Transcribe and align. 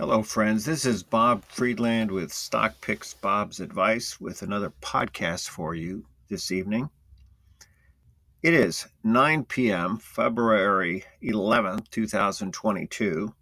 Hello, 0.00 0.22
friends. 0.22 0.64
This 0.64 0.86
is 0.86 1.02
Bob 1.02 1.44
Freedland 1.44 2.10
with 2.10 2.32
Stock 2.32 2.80
Picks 2.80 3.12
Bob's 3.12 3.60
Advice 3.60 4.18
with 4.18 4.40
another 4.40 4.72
podcast 4.80 5.50
for 5.50 5.74
you 5.74 6.06
this 6.30 6.50
evening. 6.50 6.88
It 8.42 8.54
is 8.54 8.88
9 9.04 9.44
p.m., 9.44 9.98
February 9.98 11.04
11th, 11.22 11.90
2022, 11.90 13.34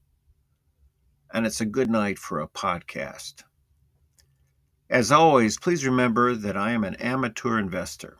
and 1.32 1.46
it's 1.46 1.60
a 1.60 1.64
good 1.64 1.88
night 1.92 2.18
for 2.18 2.40
a 2.40 2.48
podcast. 2.48 3.44
As 4.90 5.12
always, 5.12 5.60
please 5.60 5.86
remember 5.86 6.34
that 6.34 6.56
I 6.56 6.72
am 6.72 6.82
an 6.82 6.96
amateur 6.96 7.60
investor. 7.60 8.16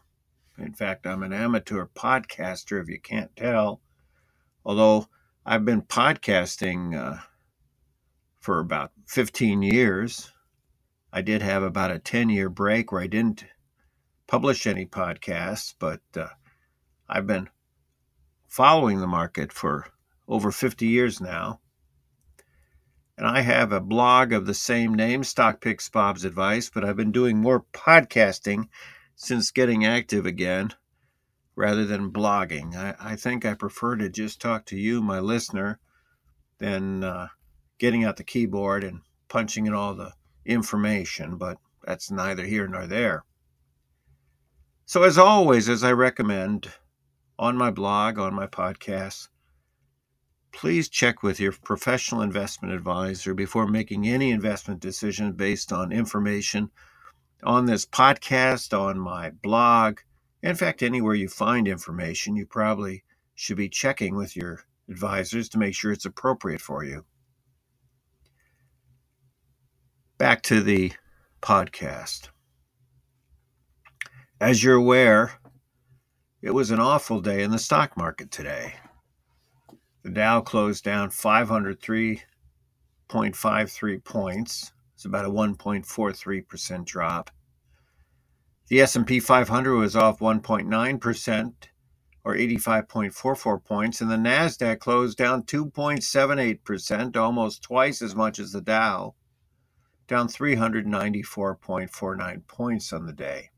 In 0.56 0.74
fact, 0.74 1.08
I'm 1.08 1.24
an 1.24 1.32
amateur 1.32 1.86
podcaster, 1.86 2.80
if 2.80 2.88
you 2.88 3.00
can't 3.00 3.34
tell, 3.34 3.80
although 4.64 5.08
I've 5.44 5.64
been 5.64 5.82
podcasting. 5.82 6.94
Uh, 6.94 7.20
for 8.38 8.58
about 8.58 8.92
15 9.06 9.62
years. 9.62 10.32
I 11.12 11.22
did 11.22 11.42
have 11.42 11.62
about 11.62 11.90
a 11.90 11.98
10 11.98 12.28
year 12.28 12.48
break 12.48 12.92
where 12.92 13.02
I 13.02 13.06
didn't 13.06 13.44
publish 14.26 14.66
any 14.66 14.86
podcasts, 14.86 15.74
but 15.78 16.00
uh, 16.16 16.28
I've 17.08 17.26
been 17.26 17.48
following 18.46 19.00
the 19.00 19.06
market 19.06 19.52
for 19.52 19.86
over 20.26 20.52
50 20.52 20.86
years 20.86 21.20
now. 21.20 21.60
And 23.16 23.26
I 23.26 23.40
have 23.40 23.72
a 23.72 23.80
blog 23.80 24.32
of 24.32 24.46
the 24.46 24.54
same 24.54 24.94
name, 24.94 25.24
Stock 25.24 25.60
Picks 25.60 25.88
Bob's 25.88 26.24
Advice, 26.24 26.70
but 26.70 26.84
I've 26.84 26.96
been 26.96 27.10
doing 27.10 27.38
more 27.38 27.64
podcasting 27.72 28.68
since 29.16 29.50
getting 29.50 29.84
active 29.84 30.24
again 30.24 30.74
rather 31.56 31.84
than 31.84 32.12
blogging. 32.12 32.76
I, 32.76 32.94
I 33.00 33.16
think 33.16 33.44
I 33.44 33.54
prefer 33.54 33.96
to 33.96 34.08
just 34.08 34.40
talk 34.40 34.66
to 34.66 34.76
you, 34.76 35.02
my 35.02 35.18
listener, 35.18 35.80
than 36.58 37.02
uh, 37.02 37.28
getting 37.78 38.04
out 38.04 38.16
the 38.16 38.24
keyboard 38.24 38.84
and 38.84 39.00
punching 39.28 39.66
in 39.66 39.74
all 39.74 39.94
the 39.94 40.12
information, 40.44 41.36
but 41.36 41.58
that's 41.84 42.10
neither 42.10 42.44
here 42.44 42.66
nor 42.66 42.86
there. 42.86 43.24
So, 44.86 45.02
as 45.02 45.18
always, 45.18 45.68
as 45.68 45.84
I 45.84 45.92
recommend 45.92 46.72
on 47.38 47.56
my 47.56 47.70
blog, 47.70 48.18
on 48.18 48.34
my 48.34 48.46
podcast, 48.46 49.28
please 50.50 50.88
check 50.88 51.22
with 51.22 51.38
your 51.38 51.52
professional 51.52 52.22
investment 52.22 52.74
advisor 52.74 53.34
before 53.34 53.66
making 53.66 54.08
any 54.08 54.30
investment 54.30 54.80
decision 54.80 55.32
based 55.32 55.72
on 55.72 55.92
information 55.92 56.70
on 57.44 57.66
this 57.66 57.86
podcast, 57.86 58.76
on 58.76 58.98
my 58.98 59.30
blog. 59.30 60.00
In 60.42 60.56
fact, 60.56 60.82
anywhere 60.82 61.14
you 61.14 61.28
find 61.28 61.68
information, 61.68 62.34
you 62.34 62.46
probably 62.46 63.04
should 63.34 63.56
be 63.56 63.68
checking 63.68 64.16
with 64.16 64.36
your 64.36 64.64
advisors 64.88 65.48
to 65.50 65.58
make 65.58 65.74
sure 65.74 65.92
it's 65.92 66.06
appropriate 66.06 66.60
for 66.60 66.82
you. 66.82 67.04
Back 70.18 70.42
to 70.42 70.60
the 70.60 70.92
podcast. 71.40 72.28
As 74.40 74.64
you're 74.64 74.74
aware, 74.74 75.38
it 76.42 76.50
was 76.50 76.72
an 76.72 76.80
awful 76.80 77.20
day 77.20 77.44
in 77.44 77.52
the 77.52 77.58
stock 77.58 77.96
market 77.96 78.32
today. 78.32 78.74
The 80.02 80.10
Dow 80.10 80.40
closed 80.40 80.82
down 80.82 81.10
503.53 81.10 84.04
points. 84.04 84.72
It's 84.94 85.04
about 85.04 85.24
a 85.24 85.30
1.43% 85.30 86.84
drop. 86.84 87.30
The 88.66 88.80
S&P 88.80 89.20
500 89.20 89.76
was 89.76 89.94
off 89.94 90.18
1.9% 90.18 91.52
or 92.24 92.34
85.44 92.34 93.64
points 93.64 94.00
and 94.00 94.10
the 94.10 94.16
Nasdaq 94.16 94.80
closed 94.80 95.16
down 95.16 95.44
2.78%, 95.44 97.16
almost 97.16 97.62
twice 97.62 98.02
as 98.02 98.16
much 98.16 98.40
as 98.40 98.50
the 98.50 98.60
Dow 98.60 99.14
down 100.08 100.26
394.49 100.26 102.46
points 102.46 102.92
on 102.92 103.06
the 103.06 103.12
day. 103.12 103.50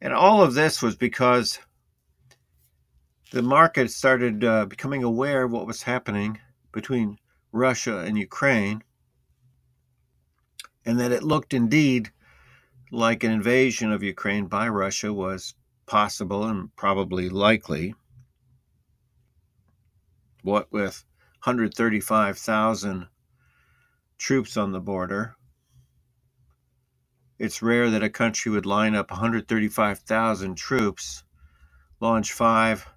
And 0.00 0.12
all 0.12 0.42
of 0.42 0.54
this 0.54 0.80
was 0.82 0.96
because 0.96 1.58
the 3.32 3.42
market 3.42 3.90
started 3.90 4.44
uh, 4.44 4.66
becoming 4.66 5.02
aware 5.02 5.42
of 5.44 5.50
what 5.50 5.66
was 5.66 5.82
happening 5.82 6.38
between 6.72 7.18
Russia 7.52 7.98
and 8.00 8.18
Ukraine, 8.18 8.82
and 10.84 11.00
that 11.00 11.10
it 11.10 11.22
looked 11.22 11.54
indeed 11.54 12.12
like 12.92 13.24
an 13.24 13.30
invasion 13.30 13.90
of 13.90 14.02
Ukraine 14.02 14.44
by 14.46 14.68
Russia 14.68 15.10
was 15.12 15.54
possible 15.86 16.44
and 16.44 16.74
probably 16.76 17.30
likely. 17.30 17.94
What 20.42 20.70
with 20.70 21.02
135,000 21.44 23.06
troops 24.18 24.56
on 24.56 24.72
the 24.72 24.80
border. 24.80 25.36
It's 27.38 27.62
rare 27.62 27.90
that 27.90 28.02
a 28.02 28.10
country 28.10 28.52
would 28.52 28.66
line 28.66 28.94
up 28.94 29.10
135,000 29.10 30.54
troops, 30.54 31.24
launch 32.00 32.32
five 32.32 32.88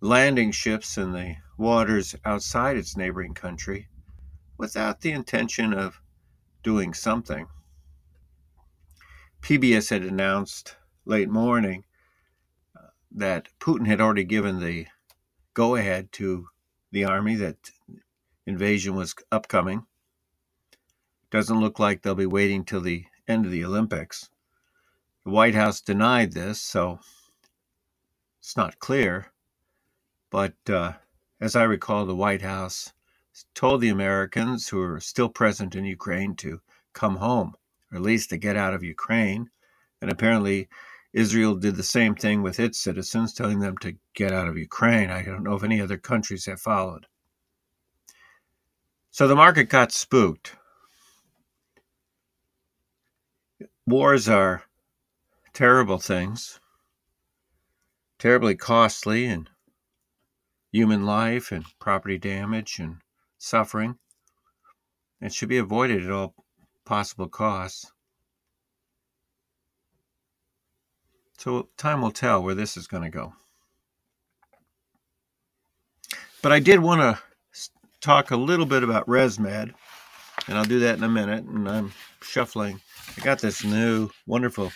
landing 0.00 0.52
ships 0.52 0.98
in 0.98 1.12
the 1.12 1.36
waters 1.56 2.14
outside 2.24 2.76
its 2.76 2.96
neighboring 2.96 3.34
country 3.34 3.88
without 4.58 5.00
the 5.00 5.12
intention 5.12 5.72
of 5.72 6.00
doing 6.62 6.94
something. 6.94 7.46
PBS 9.40 9.90
had 9.90 10.02
announced 10.02 10.76
late 11.04 11.28
morning 11.28 11.84
uh, 12.76 12.88
that 13.10 13.48
Putin 13.60 13.86
had 13.86 14.00
already 14.00 14.24
given 14.24 14.60
the 14.60 14.86
go 15.52 15.76
ahead 15.76 16.10
to 16.12 16.48
the 16.92 17.04
army 17.04 17.34
that 17.36 17.70
invasion 18.46 18.94
was 18.94 19.14
upcoming. 19.30 19.86
Doesn't 21.34 21.58
look 21.58 21.80
like 21.80 22.02
they'll 22.02 22.14
be 22.14 22.26
waiting 22.26 22.64
till 22.64 22.80
the 22.80 23.06
end 23.26 23.44
of 23.44 23.50
the 23.50 23.64
Olympics. 23.64 24.30
The 25.24 25.32
White 25.32 25.56
House 25.56 25.80
denied 25.80 26.32
this, 26.32 26.60
so 26.60 27.00
it's 28.38 28.56
not 28.56 28.78
clear. 28.78 29.32
But 30.30 30.54
uh, 30.68 30.92
as 31.40 31.56
I 31.56 31.64
recall, 31.64 32.06
the 32.06 32.14
White 32.14 32.42
House 32.42 32.92
told 33.52 33.80
the 33.80 33.88
Americans 33.88 34.68
who 34.68 34.80
are 34.80 35.00
still 35.00 35.28
present 35.28 35.74
in 35.74 35.84
Ukraine 35.84 36.36
to 36.36 36.60
come 36.92 37.16
home, 37.16 37.56
or 37.90 37.96
at 37.96 38.02
least 38.04 38.30
to 38.30 38.36
get 38.36 38.56
out 38.56 38.72
of 38.72 38.84
Ukraine. 38.84 39.50
And 40.00 40.12
apparently, 40.12 40.68
Israel 41.12 41.56
did 41.56 41.74
the 41.74 41.82
same 41.82 42.14
thing 42.14 42.42
with 42.42 42.60
its 42.60 42.78
citizens, 42.78 43.34
telling 43.34 43.58
them 43.58 43.76
to 43.78 43.96
get 44.14 44.30
out 44.30 44.46
of 44.46 44.56
Ukraine. 44.56 45.10
I 45.10 45.22
don't 45.24 45.42
know 45.42 45.56
if 45.56 45.64
any 45.64 45.80
other 45.80 45.98
countries 45.98 46.46
have 46.46 46.60
followed. 46.60 47.08
So 49.10 49.26
the 49.26 49.34
market 49.34 49.64
got 49.64 49.90
spooked. 49.90 50.54
Wars 53.86 54.30
are 54.30 54.64
terrible 55.52 55.98
things, 55.98 56.58
terribly 58.18 58.54
costly 58.54 59.26
in 59.26 59.46
human 60.72 61.04
life 61.04 61.52
and 61.52 61.66
property 61.78 62.16
damage 62.16 62.78
and 62.78 62.96
suffering. 63.36 63.98
It 65.20 65.34
should 65.34 65.50
be 65.50 65.58
avoided 65.58 66.02
at 66.02 66.10
all 66.10 66.34
possible 66.86 67.28
costs. 67.28 67.92
So, 71.36 71.68
time 71.76 72.00
will 72.00 72.10
tell 72.10 72.42
where 72.42 72.54
this 72.54 72.78
is 72.78 72.86
going 72.86 73.02
to 73.02 73.10
go. 73.10 73.34
But 76.40 76.52
I 76.52 76.60
did 76.60 76.80
want 76.80 77.00
to 77.02 77.70
talk 78.00 78.30
a 78.30 78.36
little 78.36 78.66
bit 78.66 78.82
about 78.82 79.06
ResMed, 79.06 79.74
and 80.46 80.58
I'll 80.58 80.64
do 80.64 80.80
that 80.80 80.96
in 80.96 81.04
a 81.04 81.08
minute. 81.08 81.44
And 81.44 81.68
I'm 81.68 81.92
shuffling 82.22 82.80
I 83.16 83.20
got 83.20 83.40
this 83.40 83.64
new 83.64 84.10
wonderful 84.26 84.72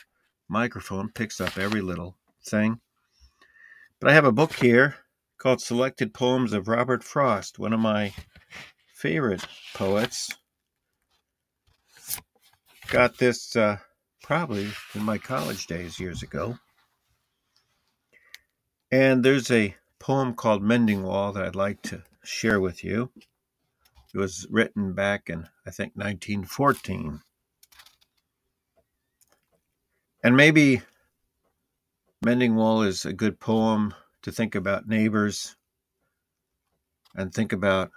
microphone, 0.48 1.10
picks 1.10 1.40
up 1.40 1.58
every 1.58 1.80
little 1.80 2.16
thing. 2.44 2.80
But 4.00 4.10
I 4.10 4.14
have 4.14 4.24
a 4.24 4.32
book 4.32 4.54
here 4.54 4.96
called 5.38 5.60
Selected 5.60 6.14
Poems 6.14 6.52
of 6.52 6.68
Robert 6.68 7.02
Frost, 7.02 7.58
one 7.58 7.72
of 7.72 7.80
my 7.80 8.14
favorite 8.94 9.44
poets. 9.74 10.36
Got 12.88 13.18
this 13.18 13.56
uh, 13.56 13.78
probably 14.22 14.70
in 14.94 15.02
my 15.02 15.18
college 15.18 15.66
days 15.66 15.98
years 15.98 16.22
ago. 16.22 16.58
And 18.90 19.24
there's 19.24 19.50
a 19.50 19.74
poem 19.98 20.34
called 20.34 20.62
Mending 20.62 21.02
Wall 21.02 21.32
that 21.32 21.44
I'd 21.44 21.56
like 21.56 21.82
to 21.82 22.04
share 22.22 22.60
with 22.60 22.84
you. 22.84 23.10
It 24.14 24.18
was 24.18 24.46
written 24.48 24.94
back 24.94 25.28
in, 25.28 25.48
I 25.66 25.70
think, 25.70 25.94
1914. 25.96 27.20
And 30.22 30.36
maybe 30.36 30.82
Mending 32.24 32.56
Wall 32.56 32.82
is 32.82 33.04
a 33.04 33.12
good 33.12 33.38
poem 33.38 33.94
to 34.22 34.32
think 34.32 34.56
about 34.56 34.88
neighbors 34.88 35.56
and 37.14 37.32
think 37.32 37.52
about 37.52 37.92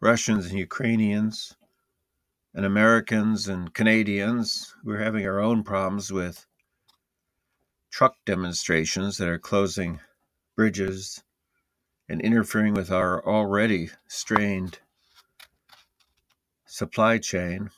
Russians 0.00 0.46
and 0.46 0.58
Ukrainians 0.58 1.54
and 2.54 2.64
Americans 2.64 3.46
and 3.48 3.74
Canadians. 3.74 4.74
We're 4.84 5.04
having 5.04 5.26
our 5.26 5.38
own 5.38 5.62
problems 5.64 6.10
with 6.10 6.46
truck 7.90 8.16
demonstrations 8.24 9.18
that 9.18 9.28
are 9.28 9.38
closing 9.38 10.00
bridges 10.56 11.22
and 12.08 12.22
interfering 12.22 12.72
with 12.72 12.90
our 12.90 13.22
already 13.26 13.90
strained 14.08 14.78
supply 16.64 17.18
chain 17.18 17.70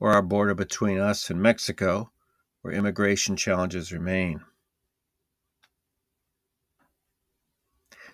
or 0.00 0.12
our 0.12 0.22
border 0.22 0.54
between 0.54 0.98
us 0.98 1.30
and 1.30 1.42
Mexico, 1.42 2.10
where 2.62 2.74
immigration 2.74 3.36
challenges 3.36 3.92
remain. 3.92 4.40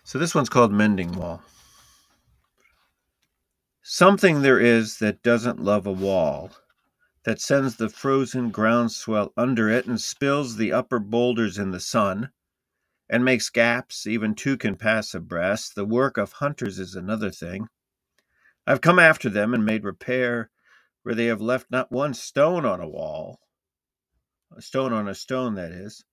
So 0.02 0.18
this 0.18 0.34
one's 0.34 0.48
called 0.50 0.72
Mending 0.72 1.12
Wall. 1.12 1.42
Something 3.82 4.42
there 4.42 4.60
is 4.60 4.98
that 4.98 5.22
doesn't 5.22 5.62
love 5.62 5.86
a 5.86 5.92
wall, 5.92 6.50
that 7.24 7.40
sends 7.40 7.76
the 7.76 7.88
frozen 7.88 8.50
groundswell 8.50 9.32
under 9.36 9.68
it 9.70 9.86
and 9.86 10.00
spills 10.00 10.56
the 10.56 10.72
upper 10.72 10.98
boulders 10.98 11.58
in 11.58 11.70
the 11.70 11.80
sun, 11.80 12.30
and 13.08 13.24
makes 13.24 13.50
gaps 13.50 14.06
even 14.06 14.34
two 14.34 14.56
can 14.56 14.76
pass 14.76 15.14
abreast. 15.14 15.74
The 15.74 15.84
work 15.84 16.16
of 16.16 16.32
hunters 16.32 16.78
is 16.78 16.94
another 16.94 17.30
thing. 17.30 17.68
I've 18.66 18.80
come 18.80 18.98
after 18.98 19.28
them 19.28 19.52
and 19.52 19.64
made 19.64 19.84
repair 19.84 20.50
where 21.04 21.14
they 21.14 21.26
have 21.26 21.40
left 21.40 21.70
not 21.70 21.92
one 21.92 22.14
stone 22.14 22.64
on 22.64 22.80
a 22.80 22.88
wall, 22.88 23.38
a 24.56 24.60
stone 24.60 24.92
on 24.92 25.06
a 25.06 25.14
stone, 25.14 25.54
that 25.54 25.70
is, 25.70 26.04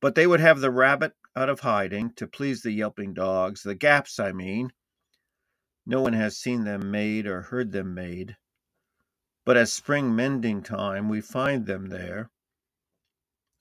but 0.00 0.14
they 0.14 0.26
would 0.26 0.40
have 0.40 0.60
the 0.60 0.70
rabbit 0.70 1.12
out 1.34 1.48
of 1.48 1.60
hiding 1.60 2.12
to 2.14 2.26
please 2.26 2.62
the 2.62 2.70
yelping 2.70 3.12
dogs, 3.12 3.62
the 3.62 3.74
gaps, 3.74 4.20
I 4.20 4.32
mean. 4.32 4.72
No 5.84 6.00
one 6.00 6.12
has 6.12 6.38
seen 6.38 6.64
them 6.64 6.90
made 6.90 7.26
or 7.26 7.42
heard 7.42 7.72
them 7.72 7.94
made. 7.94 8.36
But 9.44 9.56
at 9.56 9.68
spring 9.68 10.14
mending 10.14 10.62
time, 10.62 11.08
we 11.08 11.20
find 11.20 11.66
them 11.66 11.88
there. 11.88 12.30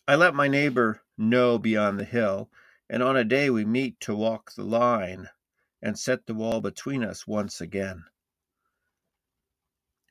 I 0.07 0.15
let 0.15 0.35
my 0.35 0.47
neighbor 0.47 1.01
know 1.17 1.57
beyond 1.57 1.99
the 1.99 2.05
hill, 2.05 2.51
and 2.87 3.01
on 3.01 3.17
a 3.17 3.23
day 3.23 3.49
we 3.49 3.65
meet 3.65 3.99
to 4.01 4.15
walk 4.15 4.51
the 4.53 4.63
line 4.63 5.29
and 5.81 5.97
set 5.97 6.27
the 6.27 6.35
wall 6.35 6.61
between 6.61 7.03
us 7.03 7.25
once 7.25 7.61
again. 7.61 8.03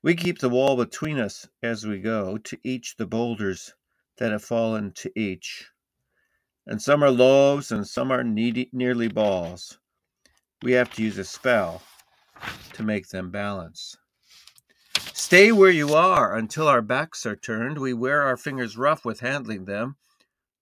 We 0.02 0.14
keep 0.14 0.38
the 0.38 0.48
wall 0.48 0.76
between 0.76 1.18
us 1.18 1.48
as 1.62 1.86
we 1.86 2.00
go 2.00 2.38
to 2.38 2.58
each 2.62 2.96
the 2.96 3.06
boulders 3.06 3.74
that 4.18 4.32
have 4.32 4.44
fallen 4.44 4.92
to 4.92 5.10
each 5.18 5.70
and 6.66 6.80
some 6.80 7.02
are 7.02 7.10
loaves 7.10 7.72
and 7.72 7.86
some 7.86 8.12
are 8.12 8.22
needy, 8.22 8.70
nearly 8.72 9.08
balls. 9.08 9.78
We 10.62 10.72
have 10.72 10.92
to 10.94 11.02
use 11.02 11.18
a 11.18 11.24
spell 11.24 11.82
to 12.74 12.82
make 12.82 13.08
them 13.08 13.30
balance. 13.30 13.96
Stay 15.12 15.50
where 15.50 15.70
you 15.70 15.94
are 15.94 16.36
until 16.36 16.68
our 16.68 16.80
backs 16.80 17.26
are 17.26 17.36
turned. 17.36 17.78
We 17.78 17.92
wear 17.92 18.22
our 18.22 18.36
fingers 18.36 18.76
rough 18.76 19.04
with 19.04 19.20
handling 19.20 19.64
them. 19.64 19.96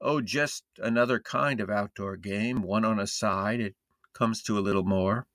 Oh, 0.00 0.20
just 0.20 0.64
another 0.79 1.19
kind 1.19 1.61
of 1.61 1.69
outdoor 1.69 2.17
game, 2.17 2.62
one 2.62 2.87
on 2.87 2.99
a 2.99 3.06
side. 3.06 3.61
It 3.61 3.75
comes 4.14 4.43
to 4.44 4.58
a 4.58 4.61
little 4.61 4.84
more. 4.84 5.26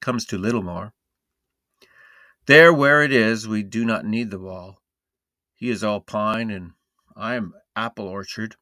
Comes 0.00 0.24
to 0.26 0.38
little 0.38 0.62
more. 0.62 0.94
There 2.46 2.72
where 2.72 3.02
it 3.02 3.12
is, 3.12 3.46
we 3.46 3.62
do 3.62 3.84
not 3.84 4.04
need 4.04 4.30
the 4.30 4.38
wall. 4.38 4.82
He 5.54 5.70
is 5.70 5.84
all 5.84 6.00
pine, 6.00 6.50
and 6.50 6.72
I 7.14 7.34
am 7.34 7.54
apple 7.76 8.08
orchard. 8.08 8.56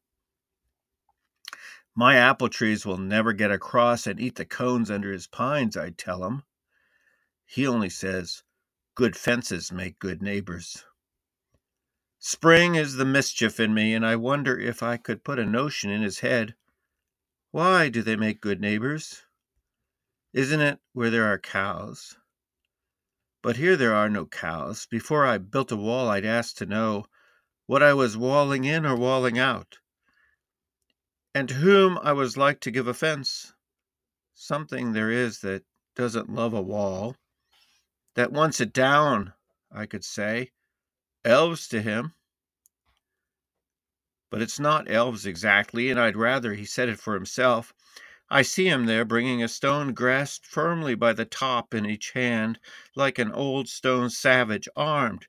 My 1.95 2.15
apple 2.15 2.47
trees 2.47 2.85
will 2.85 2.99
never 2.99 3.33
get 3.33 3.51
across 3.51 4.05
and 4.05 4.19
eat 4.19 4.35
the 4.35 4.45
cones 4.45 4.91
under 4.91 5.11
his 5.11 5.25
pines, 5.25 5.75
I 5.75 5.89
tell 5.89 6.23
him. 6.23 6.43
He 7.43 7.65
only 7.65 7.89
says, 7.89 8.43
Good 8.93 9.17
fences 9.17 9.71
make 9.71 9.97
good 9.97 10.21
neighbors. 10.21 10.85
Spring 12.19 12.75
is 12.75 12.95
the 12.95 13.05
mischief 13.05 13.59
in 13.59 13.73
me, 13.73 13.95
and 13.95 14.05
I 14.05 14.15
wonder 14.15 14.59
if 14.59 14.83
I 14.83 14.97
could 14.97 15.23
put 15.23 15.39
a 15.39 15.45
notion 15.45 15.89
in 15.89 16.03
his 16.03 16.19
head. 16.19 16.55
Why 17.49 17.89
do 17.89 18.03
they 18.03 18.15
make 18.15 18.41
good 18.41 18.61
neighbors? 18.61 19.23
Isn't 20.33 20.61
it 20.61 20.79
where 20.93 21.09
there 21.09 21.25
are 21.25 21.39
cows? 21.39 22.15
But 23.41 23.57
here 23.57 23.75
there 23.75 23.93
are 23.93 24.09
no 24.09 24.25
cows. 24.25 24.85
Before 24.85 25.25
I 25.25 25.37
built 25.37 25.71
a 25.71 25.75
wall, 25.75 26.09
I'd 26.09 26.25
ask 26.25 26.55
to 26.57 26.65
know 26.65 27.05
what 27.65 27.81
I 27.83 27.93
was 27.93 28.17
walling 28.17 28.65
in 28.65 28.85
or 28.85 28.95
walling 28.95 29.39
out 29.39 29.79
and 31.33 31.47
to 31.47 31.55
whom 31.55 31.97
I 31.99 32.13
was 32.13 32.37
like 32.37 32.59
to 32.61 32.71
give 32.71 32.87
offense. 32.87 33.53
Something 34.33 34.91
there 34.91 35.11
is 35.11 35.39
that 35.39 35.63
doesn't 35.95 36.33
love 36.33 36.53
a 36.53 36.61
wall, 36.61 37.15
that 38.15 38.31
wants 38.31 38.59
it 38.59 38.73
down, 38.73 39.33
I 39.71 39.85
could 39.85 40.03
say. 40.03 40.51
Elves 41.23 41.67
to 41.69 41.81
him. 41.81 42.13
But 44.29 44.41
it's 44.41 44.59
not 44.59 44.89
elves 44.89 45.25
exactly, 45.25 45.89
and 45.89 45.99
I'd 45.99 46.17
rather 46.17 46.53
he 46.53 46.65
said 46.65 46.89
it 46.89 46.99
for 46.99 47.13
himself. 47.13 47.73
I 48.33 48.43
see 48.43 48.69
him 48.69 48.85
there 48.85 49.03
bringing 49.03 49.43
a 49.43 49.49
stone 49.49 49.93
grasped 49.93 50.45
firmly 50.45 50.95
by 50.95 51.11
the 51.11 51.25
top 51.25 51.73
in 51.73 51.85
each 51.85 52.11
hand, 52.11 52.59
like 52.95 53.19
an 53.19 53.29
old 53.29 53.67
stone 53.67 54.09
savage 54.09 54.69
armed. 54.73 55.27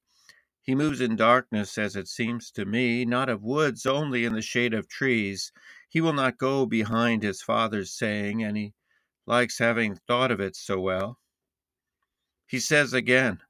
He 0.62 0.76
moves 0.76 1.00
in 1.00 1.16
darkness, 1.16 1.76
as 1.78 1.96
it 1.96 2.06
seems 2.06 2.52
to 2.52 2.64
me, 2.64 3.04
not 3.04 3.28
of 3.28 3.42
woods, 3.42 3.86
only 3.86 4.24
in 4.24 4.34
the 4.34 4.40
shade 4.40 4.72
of 4.72 4.86
trees. 4.86 5.50
He 5.88 6.00
will 6.00 6.12
not 6.12 6.38
go 6.38 6.64
behind 6.64 7.24
his 7.24 7.42
father's 7.42 7.90
saying, 7.90 8.44
and 8.44 8.56
he 8.56 8.72
likes 9.26 9.58
having 9.58 9.96
thought 9.96 10.30
of 10.30 10.38
it 10.38 10.54
so 10.54 10.78
well. 10.78 11.18
He 12.46 12.60
says 12.60 12.92
again, 12.92 13.40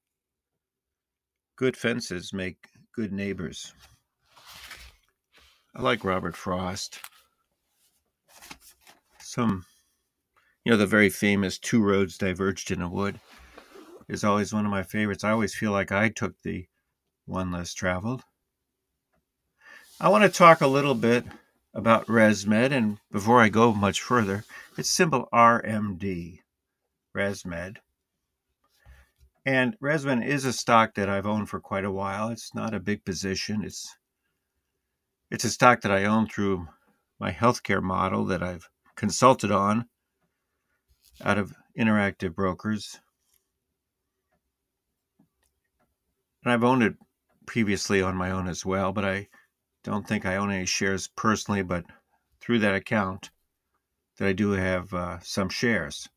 Good 1.56 1.76
fences 1.76 2.32
make 2.32 2.68
good 2.94 3.12
neighbors. 3.12 3.74
I 5.74 5.82
like 5.82 6.04
Robert 6.04 6.36
Frost. 6.36 7.00
Some, 9.34 9.64
you 10.62 10.70
know, 10.70 10.76
the 10.76 10.86
very 10.86 11.08
famous 11.08 11.56
Two 11.58 11.82
Roads 11.82 12.18
Diverged 12.18 12.70
in 12.70 12.82
a 12.82 12.88
Wood 12.90 13.18
is 14.06 14.24
always 14.24 14.52
one 14.52 14.66
of 14.66 14.70
my 14.70 14.82
favorites. 14.82 15.24
I 15.24 15.30
always 15.30 15.54
feel 15.54 15.72
like 15.72 15.90
I 15.90 16.10
took 16.10 16.34
the 16.42 16.66
one 17.24 17.50
less 17.50 17.72
traveled. 17.72 18.24
I 19.98 20.10
want 20.10 20.24
to 20.24 20.28
talk 20.28 20.60
a 20.60 20.66
little 20.66 20.94
bit 20.94 21.24
about 21.72 22.08
ResMed. 22.08 22.72
And 22.72 22.98
before 23.10 23.40
I 23.40 23.48
go 23.48 23.72
much 23.72 24.02
further, 24.02 24.44
it's 24.76 24.90
symbol 24.90 25.30
RMD, 25.32 26.40
ResMed. 27.16 27.78
And 29.46 29.78
ResMed 29.80 30.26
is 30.26 30.44
a 30.44 30.52
stock 30.52 30.92
that 30.96 31.08
I've 31.08 31.24
owned 31.24 31.48
for 31.48 31.58
quite 31.58 31.86
a 31.86 31.90
while. 31.90 32.28
It's 32.28 32.54
not 32.54 32.74
a 32.74 32.80
big 32.80 33.02
position. 33.02 33.64
It's 33.64 33.96
it's 35.30 35.44
a 35.44 35.50
stock 35.50 35.80
that 35.80 35.90
I 35.90 36.04
own 36.04 36.28
through 36.28 36.68
my 37.18 37.32
healthcare 37.32 37.82
model 37.82 38.26
that 38.26 38.42
I've 38.42 38.68
consulted 39.02 39.50
on 39.50 39.84
out 41.24 41.36
of 41.36 41.52
interactive 41.76 42.36
brokers. 42.36 43.00
And 46.44 46.52
I've 46.52 46.62
owned 46.62 46.84
it 46.84 46.94
previously 47.44 48.00
on 48.00 48.14
my 48.14 48.30
own 48.30 48.46
as 48.46 48.64
well, 48.64 48.92
but 48.92 49.04
I 49.04 49.26
don't 49.82 50.06
think 50.06 50.24
I 50.24 50.36
own 50.36 50.52
any 50.52 50.66
shares 50.66 51.08
personally, 51.08 51.62
but 51.62 51.84
through 52.40 52.60
that 52.60 52.76
account, 52.76 53.32
that 54.18 54.28
I 54.28 54.34
do 54.34 54.52
have 54.52 54.94
uh, 54.94 55.18
some 55.18 55.48
shares. 55.48 56.08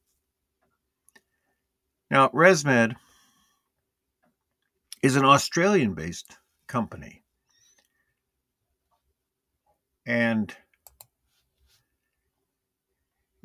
Now, 2.12 2.28
ResMed 2.28 2.98
is 5.02 5.16
an 5.16 5.26
Australian 5.26 5.96
based 5.96 6.38
company. 6.68 7.24
And 10.06 10.56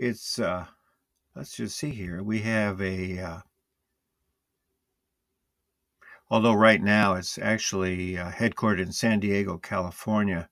it's, 0.00 0.38
uh, 0.38 0.64
let's 1.36 1.56
just 1.56 1.76
see 1.76 1.90
here. 1.90 2.22
We 2.22 2.40
have 2.40 2.80
a 2.80 3.18
uh, 3.18 3.40
although 6.30 6.54
right 6.54 6.82
now 6.82 7.14
it's 7.14 7.36
actually 7.36 8.16
uh, 8.16 8.30
headquartered 8.30 8.80
in 8.80 8.92
San 8.92 9.20
Diego, 9.20 9.58
California. 9.58 10.48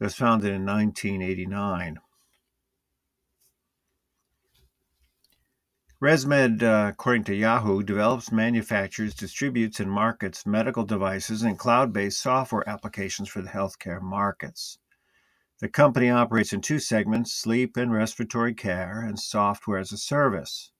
It 0.00 0.04
was 0.04 0.14
founded 0.14 0.52
in 0.52 0.64
1989. 0.64 1.98
ResMed, 6.02 6.62
uh, 6.62 6.88
according 6.90 7.24
to 7.24 7.34
Yahoo, 7.34 7.82
develops, 7.82 8.30
manufactures, 8.32 9.14
distributes, 9.14 9.80
and 9.80 9.90
markets 9.90 10.46
medical 10.46 10.84
devices 10.84 11.42
and 11.42 11.58
cloud 11.58 11.92
based 11.92 12.20
software 12.20 12.66
applications 12.68 13.28
for 13.28 13.42
the 13.42 13.50
healthcare 13.50 14.00
markets. 14.00 14.78
The 15.60 15.68
company 15.68 16.10
operates 16.10 16.52
in 16.52 16.60
two 16.60 16.78
segments 16.78 17.32
sleep 17.32 17.76
and 17.76 17.92
respiratory 17.92 18.54
care, 18.54 19.00
and 19.00 19.18
software 19.18 19.78
as 19.78 19.92
a 19.92 19.98
service 19.98 20.70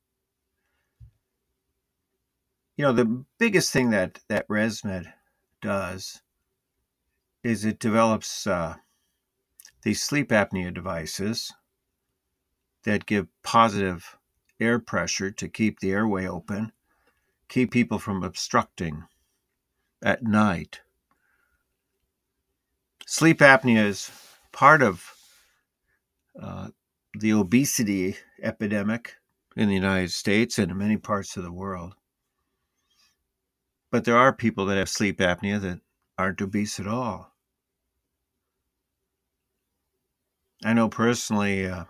you 2.77 2.85
know 2.85 2.93
the 2.93 3.25
biggest 3.39 3.73
thing 3.73 3.91
that 3.91 4.21
that 4.29 4.49
ResMed 4.49 5.13
does 5.63 6.21
is 7.43 7.65
it 7.65 7.79
develops 7.79 8.47
uh, 8.47 8.75
these 9.83 10.03
sleep 10.03 10.31
apnea 10.31 10.73
devices 10.73 11.53
that 12.85 13.07
give 13.07 13.29
positive 13.43 14.17
air 14.61 14.79
pressure 14.79 15.31
to 15.31 15.49
keep 15.49 15.81
the 15.81 15.91
airway 15.91 16.27
open, 16.27 16.73
keep 17.49 17.71
people 17.71 17.99
from 17.99 18.23
obstructing 18.23 19.05
at 20.03 20.23
night. 20.23 20.81
Sleep 23.07 23.39
apnea 23.39 23.87
is 23.87 24.11
part 24.57 24.81
of 24.81 25.13
uh, 26.43 26.69
the 27.13 27.31
obesity 27.31 28.17
epidemic 28.43 29.15
in 29.55 29.69
the 29.69 29.75
United 29.75 30.11
States 30.11 30.59
and 30.59 30.71
in 30.71 30.79
many 30.79 30.97
parts 30.97 31.37
of 31.37 31.43
the 31.43 31.53
world. 31.53 31.93
But 33.93 34.05
there 34.05 34.17
are 34.17 34.33
people 34.33 34.65
that 34.67 34.79
have 34.79 34.89
sleep 34.89 35.19
apnea 35.19 35.61
that 35.61 35.81
aren't 36.17 36.41
obese 36.41 36.81
at 36.81 36.87
all. 36.87 37.35
I 40.65 40.73
know 40.73 40.89
personally, 40.89 41.67
uh, 41.67 41.85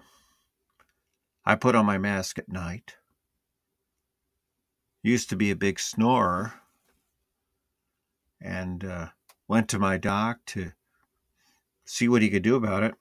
I 1.45 1.55
put 1.55 1.77
on 1.77 1.87
my 1.87 1.99
mask 1.99 2.37
at 2.37 2.49
night. 2.49 2.97
Used 5.05 5.31
to 5.31 5.37
be 5.37 5.53
a 5.53 5.57
big 5.57 5.79
snorer 5.79 6.55
and 8.41 8.85
uh, 8.85 9.07
went 9.47 9.69
to 9.69 9.79
my 9.79 9.99
doc 9.99 10.41
to 10.47 10.73
see 11.87 12.09
what 12.09 12.21
he 12.21 12.29
could 12.29 12.43
do 12.43 12.57
about 12.57 12.83
it. 12.83 12.95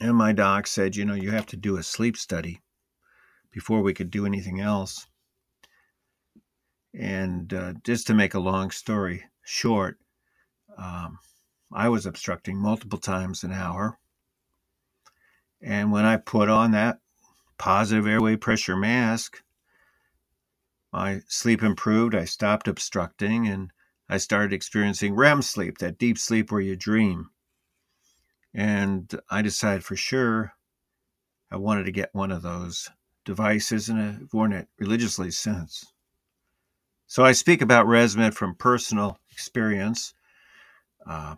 And 0.00 0.14
my 0.16 0.32
doc 0.32 0.66
said, 0.66 0.94
you 0.94 1.04
know, 1.04 1.14
you 1.14 1.30
have 1.30 1.46
to 1.46 1.56
do 1.56 1.76
a 1.76 1.82
sleep 1.82 2.16
study 2.16 2.60
before 3.50 3.80
we 3.80 3.94
could 3.94 4.10
do 4.10 4.26
anything 4.26 4.60
else. 4.60 5.06
And 6.94 7.52
uh, 7.52 7.74
just 7.84 8.06
to 8.08 8.14
make 8.14 8.34
a 8.34 8.40
long 8.40 8.70
story 8.70 9.24
short, 9.44 9.98
um, 10.76 11.18
I 11.72 11.88
was 11.88 12.06
obstructing 12.06 12.56
multiple 12.56 12.98
times 12.98 13.42
an 13.42 13.52
hour. 13.52 13.98
And 15.60 15.90
when 15.90 16.04
I 16.04 16.16
put 16.16 16.48
on 16.48 16.70
that 16.72 17.00
positive 17.58 18.06
airway 18.06 18.36
pressure 18.36 18.76
mask, 18.76 19.42
my 20.92 21.20
sleep 21.28 21.62
improved. 21.62 22.14
I 22.14 22.24
stopped 22.24 22.68
obstructing 22.68 23.46
and 23.46 23.72
I 24.08 24.16
started 24.16 24.52
experiencing 24.52 25.14
REM 25.14 25.42
sleep, 25.42 25.78
that 25.78 25.98
deep 25.98 26.18
sleep 26.18 26.50
where 26.50 26.60
you 26.60 26.76
dream. 26.76 27.30
And 28.54 29.12
I 29.30 29.42
decided 29.42 29.84
for 29.84 29.96
sure 29.96 30.54
I 31.50 31.56
wanted 31.56 31.84
to 31.84 31.92
get 31.92 32.14
one 32.14 32.32
of 32.32 32.42
those 32.42 32.88
devices, 33.24 33.88
and 33.88 34.00
I've 34.00 34.32
worn 34.32 34.52
it 34.52 34.68
religiously 34.78 35.30
since. 35.30 35.92
So 37.06 37.24
I 37.24 37.32
speak 37.32 37.62
about 37.62 37.86
ResMed 37.86 38.34
from 38.34 38.54
personal 38.54 39.18
experience. 39.30 40.14
Uh, 41.06 41.36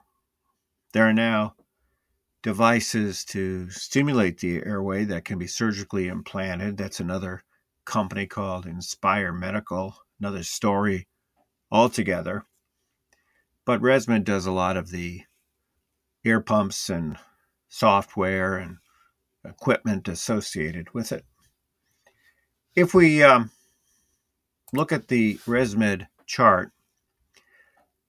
there 0.93 1.09
are 1.09 1.13
now 1.13 1.55
devices 2.43 3.25
to 3.27 3.71
stimulate 3.71 4.39
the 4.39 4.65
airway 4.65 5.05
that 5.05 5.25
can 5.25 5.39
be 5.39 5.47
surgically 5.47 6.09
implanted. 6.09 6.77
That's 6.77 7.01
another 7.01 7.45
company 7.85 8.27
called 8.27 8.67
Inspire 8.67 9.33
Medical, 9.33 9.97
another 10.19 10.43
story 10.43 11.07
altogether. 11.71 12.47
But 13.71 13.83
ResMed 13.83 14.25
does 14.25 14.47
a 14.47 14.51
lot 14.51 14.77
of 14.77 14.91
the 14.91 15.23
ear 16.25 16.41
pumps 16.41 16.91
and 16.91 17.17
software 17.69 18.57
and 18.57 18.79
equipment 19.45 20.09
associated 20.09 20.93
with 20.93 21.13
it. 21.13 21.25
If 22.75 22.95
we 22.95 23.23
um, 23.23 23.53
look 24.73 24.91
at 24.91 25.07
the 25.07 25.37
ResMed 25.47 26.09
chart, 26.27 26.73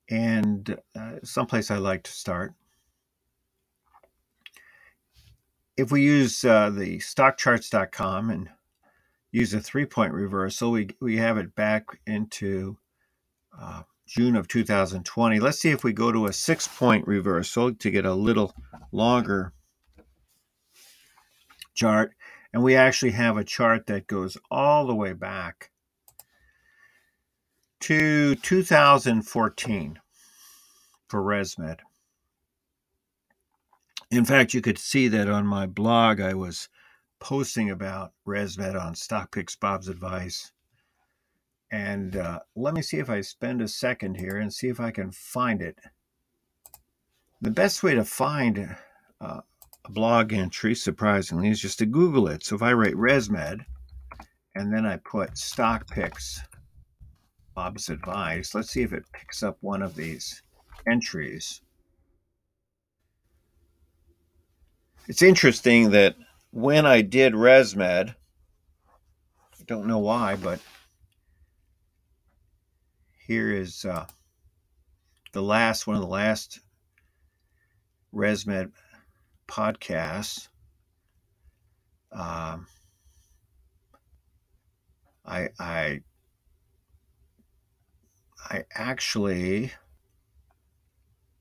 and 0.09 0.79
uh, 0.99 1.17
someplace 1.23 1.69
I 1.69 1.77
like 1.77 2.01
to 2.05 2.11
start. 2.11 2.55
If 5.77 5.91
we 5.91 6.01
use 6.01 6.43
uh, 6.43 6.71
the 6.71 6.97
stockcharts.com 6.97 8.31
and 8.31 8.49
use 9.31 9.53
a 9.53 9.59
three 9.59 9.85
point 9.85 10.13
reversal, 10.13 10.71
we, 10.71 10.89
we 10.99 11.17
have 11.17 11.37
it 11.37 11.53
back 11.53 11.85
into 12.07 12.77
uh, 13.55 13.83
June 14.11 14.35
of 14.35 14.49
2020. 14.49 15.39
Let's 15.39 15.59
see 15.59 15.69
if 15.69 15.85
we 15.85 15.93
go 15.93 16.11
to 16.11 16.25
a 16.25 16.33
six 16.33 16.67
point 16.67 17.07
reversal 17.07 17.73
to 17.73 17.89
get 17.89 18.05
a 18.05 18.13
little 18.13 18.53
longer 18.91 19.53
chart. 21.73 22.13
And 22.51 22.61
we 22.61 22.75
actually 22.75 23.11
have 23.11 23.37
a 23.37 23.45
chart 23.45 23.87
that 23.87 24.07
goes 24.07 24.37
all 24.51 24.85
the 24.85 24.93
way 24.93 25.13
back 25.13 25.71
to 27.79 28.35
2014 28.35 29.99
for 31.07 31.21
ResMed. 31.21 31.79
In 34.11 34.25
fact, 34.25 34.53
you 34.53 34.59
could 34.59 34.77
see 34.77 35.07
that 35.07 35.29
on 35.29 35.47
my 35.47 35.65
blog, 35.65 36.19
I 36.19 36.33
was 36.33 36.67
posting 37.21 37.69
about 37.69 38.11
ResMed 38.27 38.77
on 38.77 38.93
StockPicks 38.93 39.57
Bob's 39.57 39.87
Advice. 39.87 40.51
And 41.71 42.17
uh, 42.17 42.39
let 42.55 42.73
me 42.73 42.81
see 42.81 42.97
if 42.97 43.09
I 43.09 43.21
spend 43.21 43.61
a 43.61 43.67
second 43.67 44.15
here 44.15 44.37
and 44.37 44.53
see 44.53 44.67
if 44.67 44.79
I 44.79 44.91
can 44.91 45.11
find 45.11 45.61
it. 45.61 45.77
The 47.41 47.51
best 47.51 47.81
way 47.81 47.95
to 47.95 48.03
find 48.03 48.75
uh, 49.21 49.41
a 49.85 49.91
blog 49.91 50.33
entry, 50.33 50.75
surprisingly, 50.75 51.49
is 51.49 51.61
just 51.61 51.79
to 51.79 51.85
Google 51.85 52.27
it. 52.27 52.43
So 52.43 52.55
if 52.55 52.61
I 52.61 52.73
write 52.73 52.93
ResMed 52.93 53.65
and 54.55 54.73
then 54.73 54.85
I 54.85 54.97
put 54.97 55.37
stock 55.37 55.89
picks 55.89 56.41
Bob's 57.55 57.89
advice. 57.89 58.55
Let's 58.55 58.69
see 58.69 58.81
if 58.81 58.93
it 58.93 59.03
picks 59.13 59.43
up 59.43 59.57
one 59.61 59.81
of 59.81 59.95
these 59.95 60.41
entries. 60.87 61.61
It's 65.07 65.21
interesting 65.21 65.91
that 65.91 66.15
when 66.51 66.85
I 66.85 67.01
did 67.01 67.33
ResMed, 67.33 68.09
I 68.09 69.63
don't 69.65 69.87
know 69.87 69.99
why, 69.99 70.35
but 70.35 70.59
here 73.31 73.49
is 73.49 73.85
uh, 73.85 74.05
the 75.31 75.41
last 75.41 75.87
one 75.87 75.95
of 75.95 76.01
the 76.01 76.07
last 76.07 76.59
ResMed 78.13 78.73
podcasts. 79.47 80.49
Um, 82.11 82.67
I 85.25 85.47
I 85.57 86.01
I 88.49 88.65
actually 88.75 89.71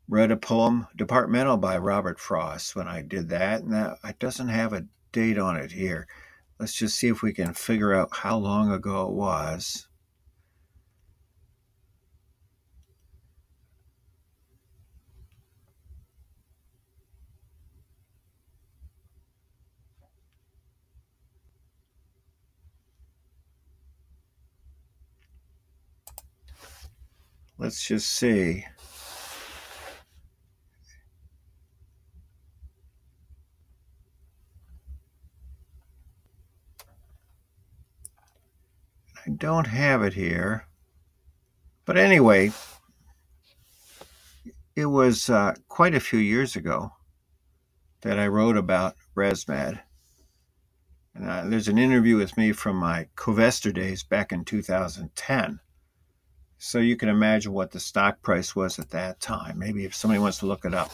read 0.09 0.31
a 0.31 0.37
poem 0.37 0.87
departmental 0.95 1.57
by 1.57 1.77
Robert 1.77 2.21
Frost 2.21 2.77
when 2.77 2.87
I 2.87 3.03
did 3.03 3.31
that, 3.31 3.63
and 3.63 3.73
that 3.73 3.99
it 4.05 4.21
doesn't 4.21 4.49
have 4.49 4.73
a 4.73 4.87
date 5.11 5.39
on 5.39 5.57
it 5.57 5.73
here. 5.73 6.07
Let's 6.61 6.75
just 6.75 6.97
see 6.97 7.09
if 7.09 7.21
we 7.21 7.33
can 7.33 7.53
figure 7.53 7.93
out 7.93 8.15
how 8.19 8.37
long 8.37 8.71
ago 8.71 9.09
it 9.09 9.13
was. 9.13 9.89
Let's 27.61 27.87
just 27.87 28.09
see. 28.09 28.65
I 39.27 39.31
don't 39.37 39.67
have 39.67 40.03
it 40.03 40.15
here. 40.15 40.65
But 41.85 41.99
anyway, 41.99 42.53
it 44.75 44.87
was 44.87 45.29
uh, 45.29 45.53
quite 45.69 45.95
a 45.95 46.01
few 46.01 46.19
years 46.19 46.57
ago 46.57 46.93
that 48.01 48.19
I 48.19 48.27
wrote 48.29 48.57
about 48.57 48.97
ResMed. 49.15 49.83
And, 51.15 51.29
uh, 51.29 51.45
there's 51.45 51.69
an 51.69 51.77
interview 51.77 52.17
with 52.17 52.39
me 52.39 52.53
from 52.53 52.77
my 52.77 53.09
Covestor 53.17 53.75
days 53.75 54.03
back 54.03 54.33
in 54.33 54.47
2010. 54.47 55.61
So 56.63 56.79
you 56.79 56.95
can 56.95 57.09
imagine 57.09 57.55
what 57.55 57.71
the 57.71 57.81
stock 57.81 58.21
price 58.21 58.55
was 58.55 58.79
at 58.79 58.91
that 58.91 59.19
time. 59.19 59.59
Maybe 59.59 59.87
if 59.87 59.95
somebody 59.95 60.21
wants 60.21 60.37
to 60.41 60.47
look 60.47 60.67
it 60.67 60.75
up. 60.75 60.93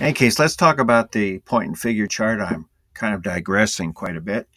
In 0.00 0.06
any 0.06 0.12
case, 0.12 0.40
let's 0.40 0.56
talk 0.56 0.80
about 0.80 1.12
the 1.12 1.38
point 1.38 1.68
and 1.68 1.78
figure 1.78 2.08
chart. 2.08 2.40
I'm 2.40 2.68
kind 2.94 3.14
of 3.14 3.22
digressing 3.22 3.92
quite 3.92 4.16
a 4.16 4.20
bit. 4.20 4.48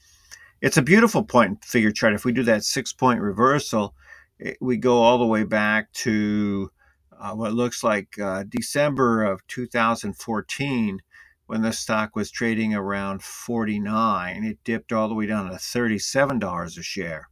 It's 0.59 0.77
a 0.77 0.81
beautiful 0.81 1.23
point 1.23 1.49
and 1.49 1.63
figure 1.63 1.91
chart. 1.91 2.15
If 2.15 2.25
we 2.25 2.31
do 2.31 2.41
that 2.41 2.63
six 2.63 2.91
point 2.91 3.21
reversal, 3.21 3.93
it, 4.39 4.57
we 4.59 4.77
go 4.77 4.97
all 4.97 5.19
the 5.19 5.27
way 5.27 5.43
back 5.43 5.93
to 5.93 6.71
uh, 7.19 7.33
what 7.33 7.53
looks 7.53 7.83
like 7.83 8.17
uh, 8.17 8.43
December 8.49 9.23
of 9.25 9.45
2014 9.45 10.99
when 11.45 11.61
the 11.61 11.71
stock 11.71 12.15
was 12.15 12.31
trading 12.31 12.73
around 12.73 13.21
49. 13.21 14.43
It 14.43 14.57
dipped 14.63 14.91
all 14.91 15.07
the 15.07 15.13
way 15.13 15.27
down 15.27 15.51
to 15.51 15.57
$37 15.57 16.79
a 16.79 16.81
share. 16.81 17.29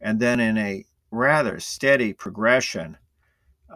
And 0.00 0.18
then 0.18 0.40
in 0.40 0.58
a 0.58 0.84
rather 1.10 1.58
steady 1.60 2.12
progression, 2.12 2.96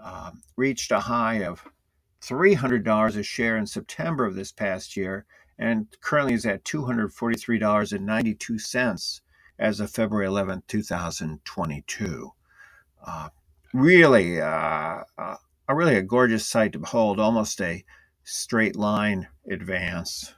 uh, 0.00 0.30
reached 0.56 0.92
a 0.92 1.00
high 1.00 1.42
of 1.44 1.64
$300 2.22 3.16
a 3.16 3.22
share 3.22 3.56
in 3.56 3.66
September 3.66 4.24
of 4.24 4.34
this 4.34 4.52
past 4.52 4.96
year, 4.96 5.26
and 5.58 5.86
currently 6.00 6.34
is 6.34 6.46
at 6.46 6.64
$243.92 6.64 9.20
as 9.58 9.80
of 9.80 9.90
February 9.90 10.26
11, 10.26 10.62
2022. 10.66 12.32
Uh, 13.06 13.28
really, 13.72 14.40
uh, 14.40 15.02
uh, 15.18 15.36
a 15.68 15.74
really 15.74 15.96
a 15.96 16.02
gorgeous 16.02 16.46
sight 16.46 16.72
to 16.72 16.78
behold, 16.78 17.20
almost 17.20 17.60
a 17.60 17.84
straight 18.24 18.76
line 18.76 19.28
advance 19.50 20.34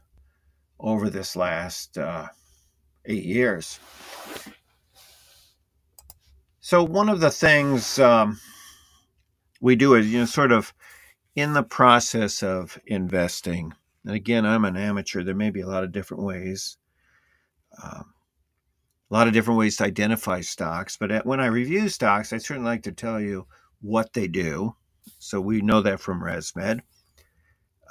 over 0.78 1.08
this 1.08 1.36
last 1.36 1.96
uh, 1.96 2.26
eight 3.06 3.24
years. 3.24 3.78
So 6.66 6.82
one 6.82 7.08
of 7.08 7.20
the 7.20 7.30
things 7.30 7.96
um, 8.00 8.40
we 9.60 9.76
do 9.76 9.94
is, 9.94 10.12
you 10.12 10.18
know, 10.18 10.24
sort 10.24 10.50
of 10.50 10.74
in 11.36 11.52
the 11.52 11.62
process 11.62 12.42
of 12.42 12.76
investing. 12.86 13.72
And 14.04 14.16
again, 14.16 14.44
I'm 14.44 14.64
an 14.64 14.76
amateur. 14.76 15.22
There 15.22 15.32
may 15.32 15.50
be 15.50 15.60
a 15.60 15.68
lot 15.68 15.84
of 15.84 15.92
different 15.92 16.24
ways, 16.24 16.76
um, 17.80 18.12
a 19.08 19.14
lot 19.14 19.28
of 19.28 19.32
different 19.32 19.60
ways 19.60 19.76
to 19.76 19.84
identify 19.84 20.40
stocks. 20.40 20.96
But 20.96 21.24
when 21.24 21.38
I 21.38 21.46
review 21.46 21.88
stocks, 21.88 22.32
I 22.32 22.38
certainly 22.38 22.68
like 22.68 22.82
to 22.82 22.92
tell 22.92 23.20
you 23.20 23.46
what 23.80 24.12
they 24.12 24.26
do. 24.26 24.74
So 25.20 25.40
we 25.40 25.60
know 25.60 25.82
that 25.82 26.00
from 26.00 26.20
ResMed. 26.20 26.80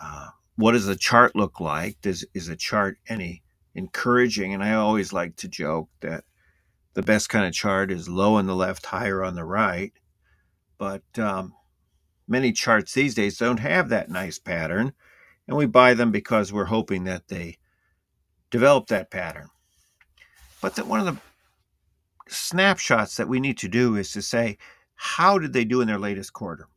Uh, 0.04 0.28
what 0.58 0.74
does 0.74 0.86
the 0.86 0.98
chart 0.98 1.34
look 1.34 1.62
like? 1.62 2.02
Does 2.02 2.26
is 2.34 2.50
a 2.50 2.58
chart 2.58 2.98
any 3.08 3.42
encouraging? 3.74 4.54
And 4.54 4.62
I 4.62 4.74
always 4.74 5.14
like 5.14 5.38
to 5.38 5.48
joke 5.48 5.88
that 6.02 6.26
the 6.96 7.04
best 7.04 7.30
kind 7.30 7.46
of 7.46 7.54
chart 7.54 7.92
is 7.92 8.10
low 8.10 8.36
on 8.36 8.48
the 8.48 8.56
left, 8.56 8.88
higher 8.88 9.24
on 9.24 9.36
the 9.36 9.44
right. 9.44 9.94
But 10.78 11.04
um, 11.20 11.54
many 12.28 12.52
charts 12.52 12.94
these 12.94 13.14
days 13.14 13.38
don't 13.38 13.60
have 13.60 13.90
that 13.90 14.10
nice 14.10 14.40
pattern, 14.40 14.94
and 15.48 15.56
we 15.56 15.68
buy 15.68 15.94
them 15.94 16.12
because 16.12 16.52
we're 16.52 16.66
hoping 16.66 17.04
that 17.04 17.28
they 17.28 17.58
develop 18.50 18.88
that 18.88 19.12
pattern. 19.12 19.50
But 20.62 20.76
that 20.76 20.88
one 20.88 21.02
of 21.02 21.06
the 21.06 21.22
snapshots 22.28 23.18
that 23.18 23.28
we 23.28 23.40
need 23.40 23.58
to 23.60 23.68
do 23.68 23.96
is 23.96 24.12
to 24.14 24.22
say, 24.22 24.58
how 24.96 25.38
did 25.38 25.54
they 25.54 25.66
do 25.66 25.82
in 25.82 25.88
their 25.88 26.00
latest 26.00 26.34
quarter? 26.34 26.68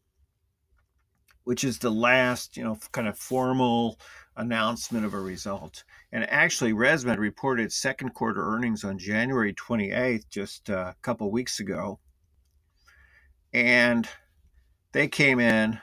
Which 1.48 1.64
is 1.64 1.78
the 1.78 1.88
last, 1.88 2.58
you 2.58 2.62
know, 2.62 2.78
kind 2.92 3.08
of 3.08 3.18
formal 3.18 3.98
announcement 4.36 5.06
of 5.06 5.14
a 5.14 5.18
result. 5.18 5.82
And 6.12 6.28
actually, 6.28 6.74
ResMed 6.74 7.16
reported 7.16 7.72
second 7.72 8.10
quarter 8.10 8.46
earnings 8.54 8.84
on 8.84 8.98
January 8.98 9.54
28th, 9.54 10.28
just 10.28 10.68
a 10.68 10.94
couple 11.00 11.30
weeks 11.30 11.58
ago. 11.58 12.00
And 13.54 14.06
they 14.92 15.08
came 15.08 15.40
in 15.40 15.80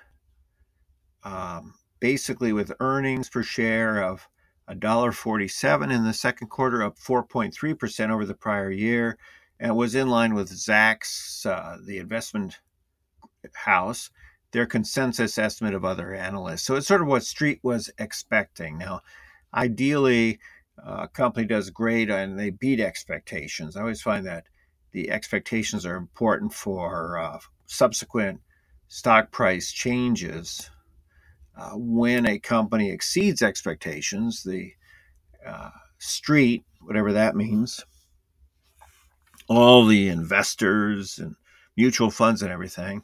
um, 1.23 1.73
basically 1.99 2.53
with 2.53 2.71
earnings 2.79 3.27
per 3.27 3.41
share 3.41 4.03
of 4.03 4.29
$1.47 4.69 5.91
in 5.91 6.03
the 6.03 6.13
second 6.13 6.49
quarter, 6.49 6.83
up 6.83 6.99
4.3% 6.99 8.11
over 8.11 8.23
the 8.23 8.35
prior 8.35 8.69
year, 8.69 9.17
and 9.59 9.75
was 9.75 9.95
in 9.95 10.09
line 10.09 10.35
with 10.35 10.51
Zacks, 10.51 11.43
uh, 11.43 11.77
the 11.83 11.97
investment 11.97 12.59
house, 13.55 14.11
their 14.55 14.65
consensus 14.65 15.37
estimate 15.37 15.73
of 15.73 15.83
other 15.83 16.13
analysts. 16.13 16.63
So 16.63 16.75
it's 16.75 16.87
sort 16.87 17.01
of 17.01 17.07
what 17.07 17.25
Street 17.25 17.59
was 17.61 17.89
expecting. 17.97 18.77
Now, 18.77 19.01
ideally, 19.53 20.39
a 20.77 21.09
company 21.09 21.45
does 21.45 21.69
great 21.69 22.09
and 22.09 22.39
they 22.39 22.51
beat 22.51 22.79
expectations. 22.79 23.75
I 23.75 23.81
always 23.81 24.01
find 24.01 24.25
that 24.25 24.45
the 24.93 25.11
expectations 25.11 25.85
are 25.85 25.97
important 25.97 26.53
for 26.53 27.17
uh, 27.17 27.39
subsequent 27.65 28.39
stock 28.87 29.29
price 29.29 29.73
changes. 29.73 30.69
Uh, 31.57 31.71
when 31.73 32.25
a 32.25 32.39
company 32.39 32.91
exceeds 32.91 33.41
expectations, 33.41 34.43
the 34.43 34.71
uh, 35.45 35.71
street, 35.97 36.63
whatever 36.79 37.11
that 37.11 37.35
means, 37.35 37.83
all 39.49 39.85
the 39.85 40.07
investors 40.07 41.19
and 41.19 41.35
mutual 41.75 42.09
funds 42.09 42.41
and 42.41 42.53
everything, 42.53 43.03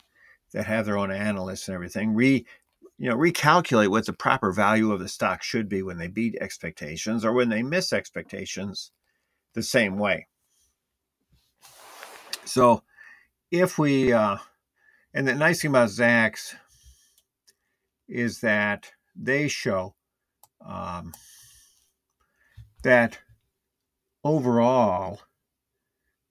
that 0.53 0.65
have 0.65 0.85
their 0.85 0.97
own 0.97 1.11
analysts 1.11 1.67
and 1.67 1.75
everything 1.75 2.13
re 2.13 2.45
you 2.97 3.09
know 3.09 3.15
recalculate 3.15 3.89
what 3.89 4.05
the 4.05 4.13
proper 4.13 4.51
value 4.51 4.91
of 4.91 4.99
the 4.99 5.07
stock 5.07 5.41
should 5.41 5.67
be 5.67 5.81
when 5.81 5.97
they 5.97 6.07
beat 6.07 6.37
expectations 6.39 7.25
or 7.25 7.33
when 7.33 7.49
they 7.49 7.63
miss 7.63 7.93
expectations 7.93 8.91
the 9.53 9.63
same 9.63 9.97
way. 9.97 10.27
So 12.45 12.83
if 13.49 13.77
we 13.77 14.13
uh, 14.13 14.37
and 15.13 15.27
the 15.27 15.35
nice 15.35 15.61
thing 15.61 15.71
about 15.71 15.89
Zacks 15.89 16.55
is 18.07 18.41
that 18.41 18.91
they 19.15 19.47
show 19.47 19.95
um, 20.65 21.13
that 22.83 23.19
overall 24.23 25.21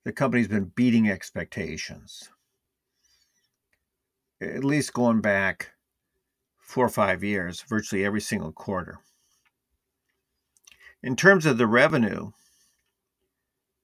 the 0.05 0.13
company's 0.13 0.49
been 0.49 0.73
beating 0.75 1.11
expectations 1.11 2.31
at 4.41 4.65
least 4.65 4.93
going 4.93 5.21
back 5.21 5.71
four 6.59 6.87
or 6.87 6.91
five 6.91 7.23
years, 7.25 7.63
virtually 7.63 8.05
every 8.05 8.21
single 8.21 8.53
quarter. 8.53 9.01
In 11.03 11.17
terms 11.17 11.47
of 11.47 11.59
the 11.59 11.67
revenue 11.67 12.33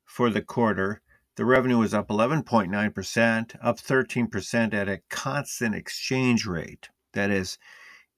for 0.04 0.30
the 0.30 0.42
quarter, 0.42 1.00
the 1.36 1.44
revenue 1.44 1.78
was 1.78 1.92
up 1.92 2.08
11.9%, 2.08 3.56
up 3.60 3.78
13% 3.78 4.74
at 4.74 4.88
a 4.88 5.02
constant 5.10 5.74
exchange 5.74 6.46
rate. 6.46 6.88
That 7.12 7.30
is, 7.30 7.58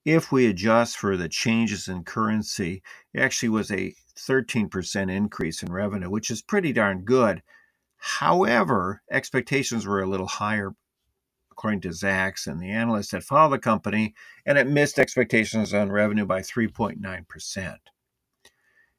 if 0.05 0.31
we 0.31 0.47
adjust 0.47 0.97
for 0.97 1.17
the 1.17 1.29
changes 1.29 1.89
in 1.89 2.05
currency, 2.05 2.83
it 3.13 3.21
actually 3.21 3.49
was 3.49 3.71
a 3.71 3.95
13% 4.17 5.11
increase 5.11 5.63
in 5.63 5.73
revenue, 5.73 6.11
which 6.11 6.31
is 6.31 6.43
pretty 6.43 6.73
darn 6.73 7.05
good. 7.05 7.43
However, 7.97 9.03
expectations 9.11 9.87
were 9.87 10.01
a 10.01 10.09
little 10.09 10.27
higher 10.27 10.75
according 11.59 11.81
to 11.81 11.89
Zacks 11.89 12.47
and 12.47 12.63
the 12.63 12.71
analysts 12.71 13.11
that 13.11 13.25
follow 13.25 13.51
the 13.51 13.59
company, 13.59 14.15
and 14.47 14.57
it 14.57 14.69
missed 14.69 14.97
expectations 14.97 15.75
on 15.75 15.91
revenue 15.91 16.25
by 16.25 16.41
3.9%. 16.41 17.77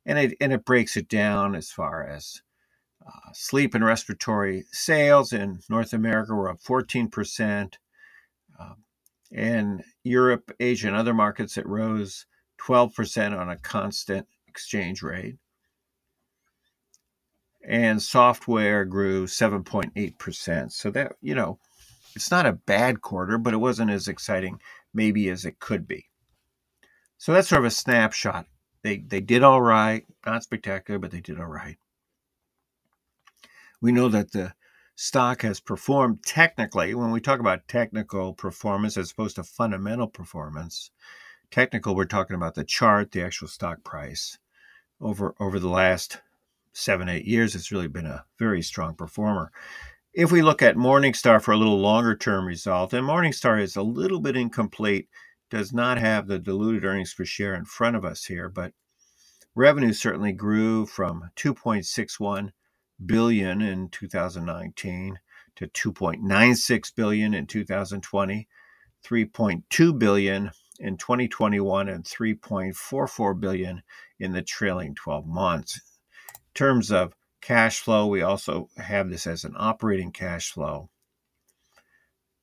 And 0.05 0.19
it, 0.19 0.35
and 0.41 0.51
it 0.51 0.65
breaks 0.65 0.97
it 0.97 1.07
down 1.07 1.55
as 1.55 1.71
far 1.71 2.05
as 2.05 2.41
uh, 3.07 3.31
sleep 3.31 3.75
and 3.75 3.85
respiratory 3.85 4.65
sales 4.73 5.31
in 5.31 5.59
North 5.69 5.93
America 5.93 6.35
were 6.35 6.49
up 6.49 6.59
14%. 6.59 7.75
Um, 8.59 8.75
in 9.31 9.81
Europe, 10.03 10.51
Asia, 10.59 10.87
and 10.87 10.97
other 10.97 11.13
markets, 11.13 11.57
it 11.57 11.65
rose 11.65 12.25
12% 12.59 13.39
on 13.39 13.49
a 13.49 13.57
constant 13.57 14.27
exchange 14.47 15.01
rate. 15.01 15.37
And 17.65 18.01
software 18.01 18.83
grew 18.83 19.27
7.8%. 19.27 20.71
So 20.73 20.91
that, 20.91 21.13
you 21.21 21.35
know, 21.35 21.59
it's 22.15 22.31
not 22.31 22.45
a 22.45 22.53
bad 22.53 23.01
quarter, 23.01 23.37
but 23.37 23.53
it 23.53 23.57
wasn't 23.57 23.91
as 23.91 24.07
exciting 24.07 24.59
maybe 24.93 25.29
as 25.29 25.45
it 25.45 25.59
could 25.59 25.87
be. 25.87 26.09
So 27.17 27.33
that's 27.33 27.49
sort 27.49 27.59
of 27.59 27.65
a 27.65 27.71
snapshot. 27.71 28.45
They 28.81 28.97
they 28.97 29.21
did 29.21 29.43
all 29.43 29.61
right, 29.61 30.05
not 30.25 30.43
spectacular, 30.43 30.99
but 30.99 31.11
they 31.11 31.21
did 31.21 31.39
all 31.39 31.47
right. 31.47 31.77
We 33.81 33.91
know 33.91 34.09
that 34.09 34.31
the 34.31 34.53
stock 34.95 35.41
has 35.41 35.59
performed 35.59 36.23
technically. 36.25 36.93
When 36.93 37.11
we 37.11 37.21
talk 37.21 37.39
about 37.39 37.67
technical 37.67 38.33
performance 38.33 38.97
as 38.97 39.11
opposed 39.11 39.35
to 39.35 39.43
fundamental 39.43 40.07
performance, 40.07 40.91
technical 41.51 41.95
we're 41.95 42.05
talking 42.05 42.35
about 42.35 42.55
the 42.55 42.63
chart, 42.63 43.11
the 43.11 43.23
actual 43.23 43.47
stock 43.47 43.83
price. 43.83 44.37
Over 45.01 45.35
over 45.39 45.59
the 45.59 45.69
last 45.69 46.21
seven 46.73 47.09
eight 47.09 47.25
years, 47.25 47.55
it's 47.55 47.71
really 47.71 47.87
been 47.87 48.05
a 48.05 48.25
very 48.37 48.61
strong 48.61 48.95
performer. 48.95 49.51
If 50.13 50.31
we 50.31 50.41
look 50.41 50.63
at 50.63 50.75
Morningstar 50.75 51.39
for 51.39 51.51
a 51.51 51.57
little 51.57 51.79
longer 51.79 52.15
term 52.15 52.47
result, 52.47 52.93
and 52.93 53.05
Morningstar 53.05 53.61
is 53.61 53.75
a 53.75 53.83
little 53.83 54.19
bit 54.19 54.35
incomplete, 54.35 55.07
does 55.51 55.71
not 55.71 55.99
have 55.99 56.27
the 56.27 56.39
diluted 56.39 56.83
earnings 56.83 57.13
per 57.13 57.25
share 57.25 57.53
in 57.53 57.65
front 57.65 57.95
of 57.95 58.03
us 58.03 58.25
here, 58.25 58.49
but 58.49 58.73
revenue 59.53 59.93
certainly 59.93 60.31
grew 60.31 60.87
from 60.87 61.29
2.61 61.35 62.49
billion 63.05 63.61
in 63.61 63.89
2019 63.89 65.19
to 65.55 65.67
2.96 65.67 66.95
billion 66.95 67.33
in 67.35 67.45
2020, 67.45 68.47
3.2 69.05 69.99
billion 69.99 70.51
in 70.79 70.97
2021 70.97 71.87
and 71.87 72.03
3.44 72.03 73.39
billion 73.39 73.83
in 74.19 74.31
the 74.31 74.41
trailing 74.41 74.95
12 74.95 75.27
months. 75.27 75.75
In 75.75 76.53
terms 76.55 76.91
of 76.91 77.13
cash 77.41 77.79
flow. 77.79 78.07
We 78.07 78.21
also 78.21 78.69
have 78.77 79.09
this 79.09 79.27
as 79.27 79.43
an 79.43 79.55
operating 79.57 80.11
cash 80.11 80.51
flow. 80.51 80.89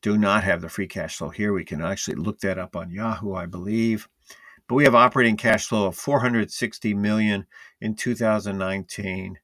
Do 0.03 0.17
not 0.17 0.45
have 0.45 0.61
the 0.61 0.69
free 0.69 0.87
cash 0.87 1.17
flow 1.17 1.31
here. 1.31 1.53
We 1.53 1.65
can 1.65 1.83
actually 1.83 2.17
look 2.17 2.41
that 2.41 2.59
up 2.59 2.77
on 2.77 2.91
Yahoo, 2.91 3.35
I 3.35 3.47
believe. 3.47 4.09
But 4.69 4.75
we 4.75 4.85
have 4.85 4.95
operating 4.95 5.37
cash 5.37 5.67
flow 5.67 5.87
of 5.87 5.97
460 5.97 6.95
million 6.95 7.47
in 7.81 7.95
2019, 7.95 9.39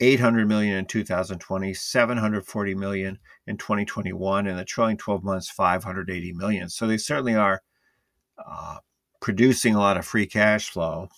800 0.00 0.48
million 0.48 0.76
in 0.76 0.86
2020, 0.86 1.74
740 1.74 2.74
million 2.74 3.18
in 3.46 3.56
2021, 3.56 4.46
and 4.46 4.58
the 4.58 4.64
trailing 4.64 4.96
12 4.96 5.24
months 5.24 5.50
580 5.50 6.32
million. 6.32 6.68
So 6.68 6.86
they 6.86 6.98
certainly 6.98 7.34
are 7.34 7.62
uh, 8.38 8.78
producing 9.20 9.74
a 9.74 9.78
lot 9.78 9.96
of 9.96 10.04
free 10.04 10.26
cash 10.26 10.70
flow, 10.70 11.08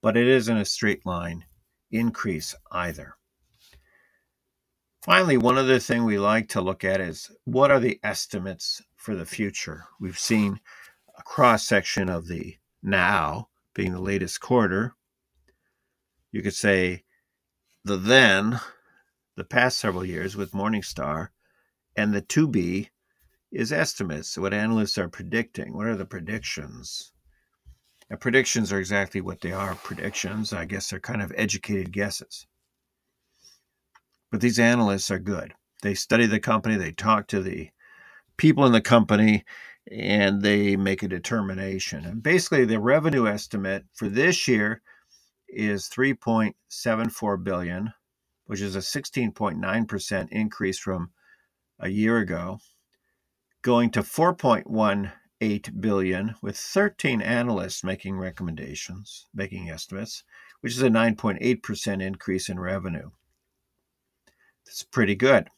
but 0.00 0.16
it 0.16 0.28
isn't 0.28 0.56
a 0.56 0.64
straight 0.64 1.04
line 1.04 1.44
increase 1.94 2.54
either. 2.72 3.16
Finally, 5.02 5.36
one 5.36 5.58
other 5.58 5.78
thing 5.78 6.04
we 6.04 6.18
like 6.18 6.48
to 6.48 6.60
look 6.60 6.82
at 6.82 7.00
is 7.00 7.30
what 7.44 7.70
are 7.70 7.80
the 7.80 8.00
estimates 8.02 8.82
for 8.96 9.14
the 9.14 9.26
future? 9.26 9.84
We've 10.00 10.18
seen 10.18 10.60
a 11.18 11.22
cross 11.22 11.64
section 11.64 12.08
of 12.08 12.26
the 12.26 12.56
now 12.82 13.48
being 13.74 13.92
the 13.92 14.00
latest 14.00 14.40
quarter. 14.40 14.94
You 16.32 16.42
could 16.42 16.54
say 16.54 17.04
the 17.84 17.96
then, 17.96 18.60
the 19.36 19.44
past 19.44 19.78
several 19.78 20.04
years 20.04 20.36
with 20.36 20.52
Morningstar, 20.52 21.28
and 21.96 22.12
the 22.12 22.22
to 22.22 22.48
be 22.48 22.90
is 23.52 23.72
estimates, 23.72 24.36
what 24.36 24.52
analysts 24.52 24.98
are 24.98 25.08
predicting. 25.08 25.74
What 25.74 25.86
are 25.86 25.96
the 25.96 26.06
predictions? 26.06 27.12
Predictions 28.20 28.72
are 28.72 28.78
exactly 28.78 29.20
what 29.20 29.40
they 29.40 29.52
are 29.52 29.74
predictions. 29.76 30.52
I 30.52 30.64
guess 30.64 30.90
they're 30.90 31.00
kind 31.00 31.22
of 31.22 31.32
educated 31.36 31.92
guesses. 31.92 32.46
But 34.30 34.40
these 34.40 34.58
analysts 34.58 35.10
are 35.10 35.18
good. 35.18 35.54
They 35.82 35.94
study 35.94 36.26
the 36.26 36.40
company, 36.40 36.76
they 36.76 36.92
talk 36.92 37.28
to 37.28 37.42
the 37.42 37.70
people 38.36 38.66
in 38.66 38.72
the 38.72 38.80
company, 38.80 39.44
and 39.90 40.42
they 40.42 40.76
make 40.76 41.02
a 41.02 41.08
determination. 41.08 42.04
And 42.04 42.22
basically, 42.22 42.64
the 42.64 42.80
revenue 42.80 43.26
estimate 43.26 43.84
for 43.94 44.08
this 44.08 44.48
year 44.48 44.82
is 45.48 45.88
3.74 45.88 47.44
billion, 47.44 47.92
which 48.46 48.60
is 48.60 48.76
a 48.76 48.80
16.9% 48.80 50.28
increase 50.30 50.78
from 50.78 51.10
a 51.78 51.88
year 51.88 52.18
ago, 52.18 52.58
going 53.62 53.90
to 53.90 54.02
4.18 55.40 55.80
billion 55.80 56.34
with 56.42 56.56
13 56.56 57.20
analysts 57.20 57.84
making 57.84 58.18
recommendations, 58.18 59.26
making 59.34 59.70
estimates, 59.70 60.24
which 60.60 60.74
is 60.74 60.82
a 60.82 60.88
9.8% 60.88 62.02
increase 62.02 62.48
in 62.48 62.58
revenue. 62.58 63.10
That's 64.64 64.82
pretty 64.82 65.14
good. 65.14 65.48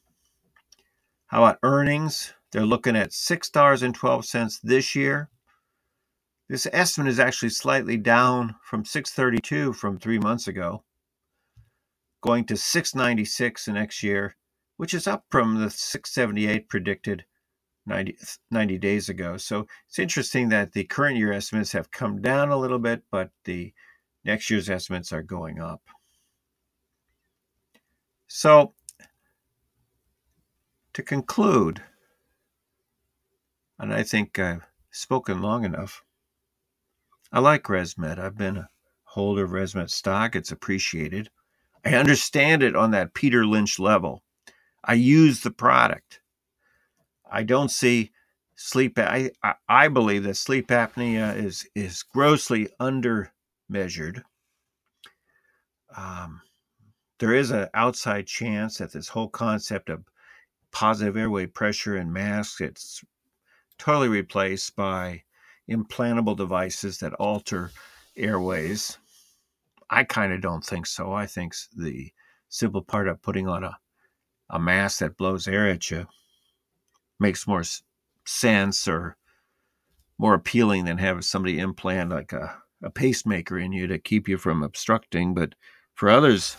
How 1.27 1.45
about 1.45 1.59
earnings? 1.63 2.33
They're 2.53 2.67
looking 2.67 2.97
at 2.97 3.11
$6.12 3.11 4.61
this 4.63 4.95
year. 4.95 5.31
This 6.49 6.67
estimate 6.73 7.11
is 7.11 7.19
actually 7.19 7.51
slightly 7.51 7.97
down 7.97 8.55
from 8.63 8.85
632 8.85 9.73
from 9.73 9.99
3 9.99 10.19
months 10.21 10.47
ago, 10.47 10.85
going 12.21 12.45
to 12.47 12.57
696 12.57 13.69
next 13.69 14.03
year, 14.03 14.37
which 14.77 14.95
is 14.95 15.09
up 15.09 15.25
from 15.31 15.57
the 15.57 15.71
678 15.71 16.69
predicted 16.69 17.25
90, 17.87 18.17
90 18.51 18.79
days 18.79 19.09
ago. 19.09 19.37
So 19.37 19.67
it's 19.89 19.99
interesting 19.99 20.49
that 20.51 20.73
the 20.73 20.85
current 20.85 21.17
year 21.17 21.33
estimates 21.33 21.73
have 21.73 21.91
come 21.91 22.21
down 22.21 22.51
a 22.51 22.57
little 22.57 22.79
bit, 22.79 23.03
but 23.11 23.31
the 23.45 23.73
next 24.25 24.51
year's 24.51 24.69
estimates 24.69 25.13
are 25.13 25.23
going 25.23 25.61
up. 25.61 25.83
So 28.29 28.75
to 30.93 31.03
conclude, 31.03 31.83
and 33.79 33.93
I 33.93 34.03
think 34.03 34.39
I've 34.39 34.67
spoken 34.91 35.43
long 35.43 35.65
enough. 35.65 36.03
I 37.31 37.41
like 37.41 37.65
ResMed. 37.65 38.19
I've 38.19 38.37
been 38.37 38.57
a 38.57 38.69
holder 39.05 39.45
of 39.45 39.51
ResMed 39.51 39.91
stock. 39.91 40.35
It's 40.35 40.53
appreciated. 40.53 41.29
I 41.85 41.95
understand 41.95 42.63
it 42.63 42.75
on 42.75 42.93
that 42.93 43.15
Peter 43.15 43.47
Lynch 43.47 43.79
level. 43.79 44.23
I 44.83 44.95
use 44.95 45.41
the 45.41 45.51
product. 45.51 46.21
I 47.31 47.43
don't 47.43 47.71
see 47.71 48.13
sleep. 48.57 48.99
I, 48.99 49.31
I 49.69 49.89
believe 49.89 50.25
that 50.25 50.37
sleep 50.37 50.69
apnea 50.69 51.37
is 51.37 51.69
is 51.75 52.03
grossly 52.03 52.69
under 52.81 53.33
measured. 53.69 54.23
Um, 55.97 56.41
there 57.19 57.35
is 57.35 57.51
an 57.51 57.69
outside 57.75 58.27
chance 58.27 58.79
that 58.79 58.93
this 58.93 59.09
whole 59.09 59.29
concept 59.29 59.89
of 59.89 60.05
positive 60.73 61.17
airway 61.17 61.47
pressure 61.47 61.97
and 61.97 62.13
masks 62.13 62.61
it's 62.61 63.03
totally 63.79 64.09
replaced 64.09 64.77
by 64.77 65.23
implantable 65.71 66.37
devices 66.37 66.99
that 66.99 67.15
alter 67.15 67.71
airways. 68.17 68.99
I 69.91 70.05
kind 70.05 70.33
of 70.33 70.41
don't 70.41 70.65
think 70.65 70.87
so. 70.87 71.13
I 71.13 71.27
think 71.27 71.55
the 71.77 72.13
simple 72.49 72.83
part 72.83 73.09
of 73.09 73.23
putting 73.23 73.49
on 73.49 73.65
a, 73.65 73.79
a 74.51 74.59
mask 74.59 75.01
that 75.01 75.17
blows 75.17 75.49
air 75.49 75.69
at 75.69 75.91
you 75.91 76.07
makes 77.19 77.47
more 77.47 77.63
sense 78.25 78.89
or 78.89 79.17
more 80.19 80.35
appealing 80.35 80.85
than 80.85 80.99
having 80.99 81.23
somebody 81.23 81.59
implant 81.59 82.11
like 82.11 82.33
a, 82.33 82.57
a 82.83 82.91
pacemaker 82.91 83.59
in 83.59 83.73
you 83.73 83.87
to 83.87 83.99
keep 83.99 84.29
you 84.29 84.39
from 84.39 84.63
obstructing. 84.63 85.35
But 85.35 85.55
for 85.95 86.09
others, 86.09 86.57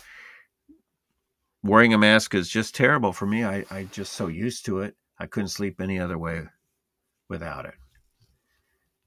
wearing 1.62 1.92
a 1.92 1.98
mask 1.98 2.34
is 2.34 2.48
just 2.48 2.74
terrible 2.74 3.12
for 3.12 3.26
me. 3.26 3.44
I, 3.44 3.64
I 3.70 3.84
just 3.84 4.12
so 4.12 4.28
used 4.28 4.64
to 4.66 4.80
it. 4.80 4.96
I 5.18 5.26
couldn't 5.26 5.48
sleep 5.48 5.80
any 5.80 5.98
other 5.98 6.18
way 6.18 6.44
without 7.28 7.66
it. 7.66 7.74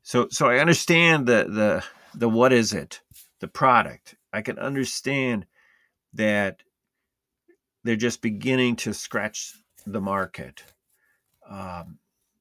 So 0.03 0.27
so 0.29 0.47
I 0.47 0.59
understand 0.59 1.27
the 1.27 1.45
the 1.47 1.83
the 2.17 2.29
what 2.29 2.51
is 2.51 2.73
it, 2.73 3.01
the 3.39 3.47
product. 3.47 4.15
I 4.33 4.41
can 4.41 4.57
understand 4.57 5.45
that 6.13 6.63
they're 7.83 7.95
just 7.95 8.21
beginning 8.21 8.75
to 8.77 8.93
scratch 8.93 9.53
the 9.85 10.01
market. 10.01 10.63
Um, 11.51 11.97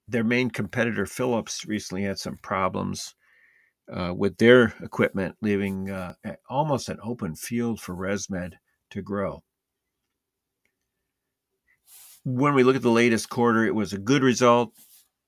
their 0.06 0.24
main 0.24 0.50
competitor, 0.50 1.06
Philips, 1.06 1.66
recently 1.66 2.04
had 2.04 2.18
some 2.18 2.36
problems 2.36 3.14
uh, 3.92 4.14
with 4.16 4.36
their 4.38 4.74
equipment, 4.82 5.36
leaving 5.42 5.90
uh, 5.90 6.14
almost 6.48 6.88
an 6.88 6.98
open 7.02 7.34
field 7.34 7.80
for 7.80 7.94
ResMed 7.94 8.54
to 8.90 9.02
grow. 9.02 9.42
When 12.24 12.54
we 12.54 12.62
look 12.62 12.76
at 12.76 12.82
the 12.82 12.90
latest 12.90 13.30
quarter, 13.30 13.64
it 13.64 13.74
was 13.74 13.92
a 13.92 13.98
good 13.98 14.22
result, 14.22 14.72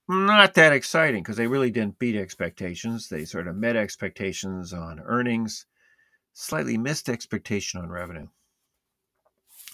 not 0.08 0.54
that 0.54 0.72
exciting 0.72 1.22
because 1.22 1.36
they 1.36 1.46
really 1.46 1.70
didn't 1.70 1.98
beat 1.98 2.16
expectations. 2.16 3.08
They 3.08 3.24
sort 3.24 3.48
of 3.48 3.56
met 3.56 3.76
expectations 3.76 4.72
on 4.72 5.00
earnings, 5.00 5.66
slightly 6.34 6.76
missed 6.76 7.08
expectation 7.08 7.80
on 7.80 7.88
revenue. 7.88 8.28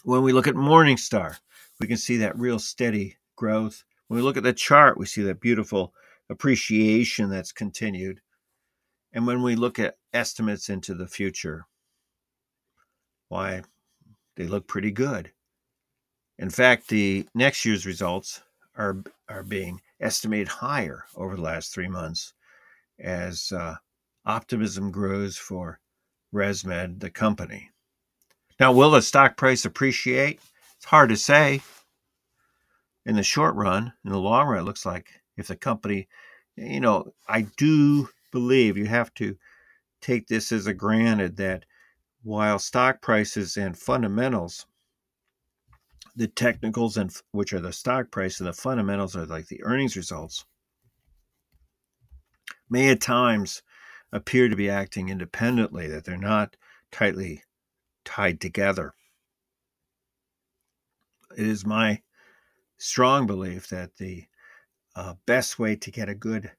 When 0.04 0.22
we 0.22 0.32
look 0.32 0.46
at 0.46 0.54
Morningstar, 0.54 1.38
we 1.80 1.86
can 1.86 1.96
see 1.96 2.18
that 2.18 2.38
real 2.38 2.58
steady 2.58 3.16
growth. 3.36 3.84
When 4.08 4.16
we 4.16 4.22
look 4.22 4.36
at 4.36 4.42
the 4.42 4.52
chart, 4.52 4.98
we 4.98 5.06
see 5.06 5.22
that 5.22 5.40
beautiful 5.40 5.94
appreciation 6.28 7.30
that's 7.30 7.52
continued. 7.52 8.20
And 9.12 9.26
when 9.26 9.42
we 9.42 9.54
look 9.54 9.78
at 9.78 9.96
estimates 10.12 10.68
into 10.68 10.94
the 10.94 11.06
future, 11.06 11.66
why, 13.28 13.62
they 14.36 14.46
look 14.46 14.66
pretty 14.66 14.90
good. 14.90 15.32
In 16.38 16.50
fact, 16.50 16.88
the 16.88 17.26
next 17.34 17.64
year's 17.64 17.86
results 17.86 18.42
are, 18.76 19.02
are 19.28 19.42
being 19.42 19.80
estimated 20.00 20.48
higher 20.48 21.04
over 21.16 21.36
the 21.36 21.42
last 21.42 21.72
three 21.72 21.88
months 21.88 22.32
as 22.98 23.52
uh, 23.52 23.74
optimism 24.24 24.90
grows 24.90 25.36
for 25.36 25.80
ResMed, 26.32 27.00
the 27.00 27.10
company. 27.10 27.70
Now, 28.60 28.72
will 28.72 28.90
the 28.90 29.02
stock 29.02 29.36
price 29.36 29.64
appreciate? 29.64 30.40
It's 30.76 30.84
hard 30.84 31.10
to 31.10 31.16
say. 31.16 31.60
In 33.08 33.16
the 33.16 33.22
short 33.22 33.54
run, 33.54 33.94
in 34.04 34.12
the 34.12 34.18
long 34.18 34.48
run, 34.48 34.58
it 34.58 34.64
looks 34.64 34.84
like 34.84 35.22
if 35.38 35.48
the 35.48 35.56
company, 35.56 36.08
you 36.56 36.78
know, 36.78 37.14
I 37.26 37.46
do 37.56 38.10
believe 38.32 38.76
you 38.76 38.84
have 38.84 39.14
to 39.14 39.34
take 40.02 40.28
this 40.28 40.52
as 40.52 40.66
a 40.66 40.74
granted 40.74 41.38
that 41.38 41.64
while 42.22 42.58
stock 42.58 43.00
prices 43.00 43.56
and 43.56 43.78
fundamentals 43.78 44.66
the 46.16 46.28
technicals 46.28 46.98
and 46.98 47.10
which 47.30 47.54
are 47.54 47.60
the 47.60 47.72
stock 47.72 48.10
price 48.10 48.40
and 48.40 48.46
the 48.46 48.52
fundamentals 48.52 49.16
are 49.16 49.24
like 49.24 49.46
the 49.46 49.62
earnings 49.64 49.96
results 49.96 50.44
may 52.68 52.90
at 52.90 53.00
times 53.00 53.62
appear 54.12 54.50
to 54.50 54.56
be 54.56 54.68
acting 54.68 55.08
independently 55.08 55.86
that 55.86 56.04
they're 56.04 56.18
not 56.18 56.56
tightly 56.92 57.42
tied 58.04 58.38
together. 58.38 58.92
It 61.36 61.46
is 61.46 61.64
my 61.64 62.02
strong 62.78 63.26
belief 63.26 63.68
that 63.68 63.96
the 63.96 64.26
uh, 64.96 65.14
best 65.26 65.58
way 65.58 65.76
to 65.76 65.90
get 65.90 66.08
a 66.08 66.14
good 66.14 66.50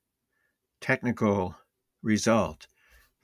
technical 0.81 1.55
result 2.03 2.67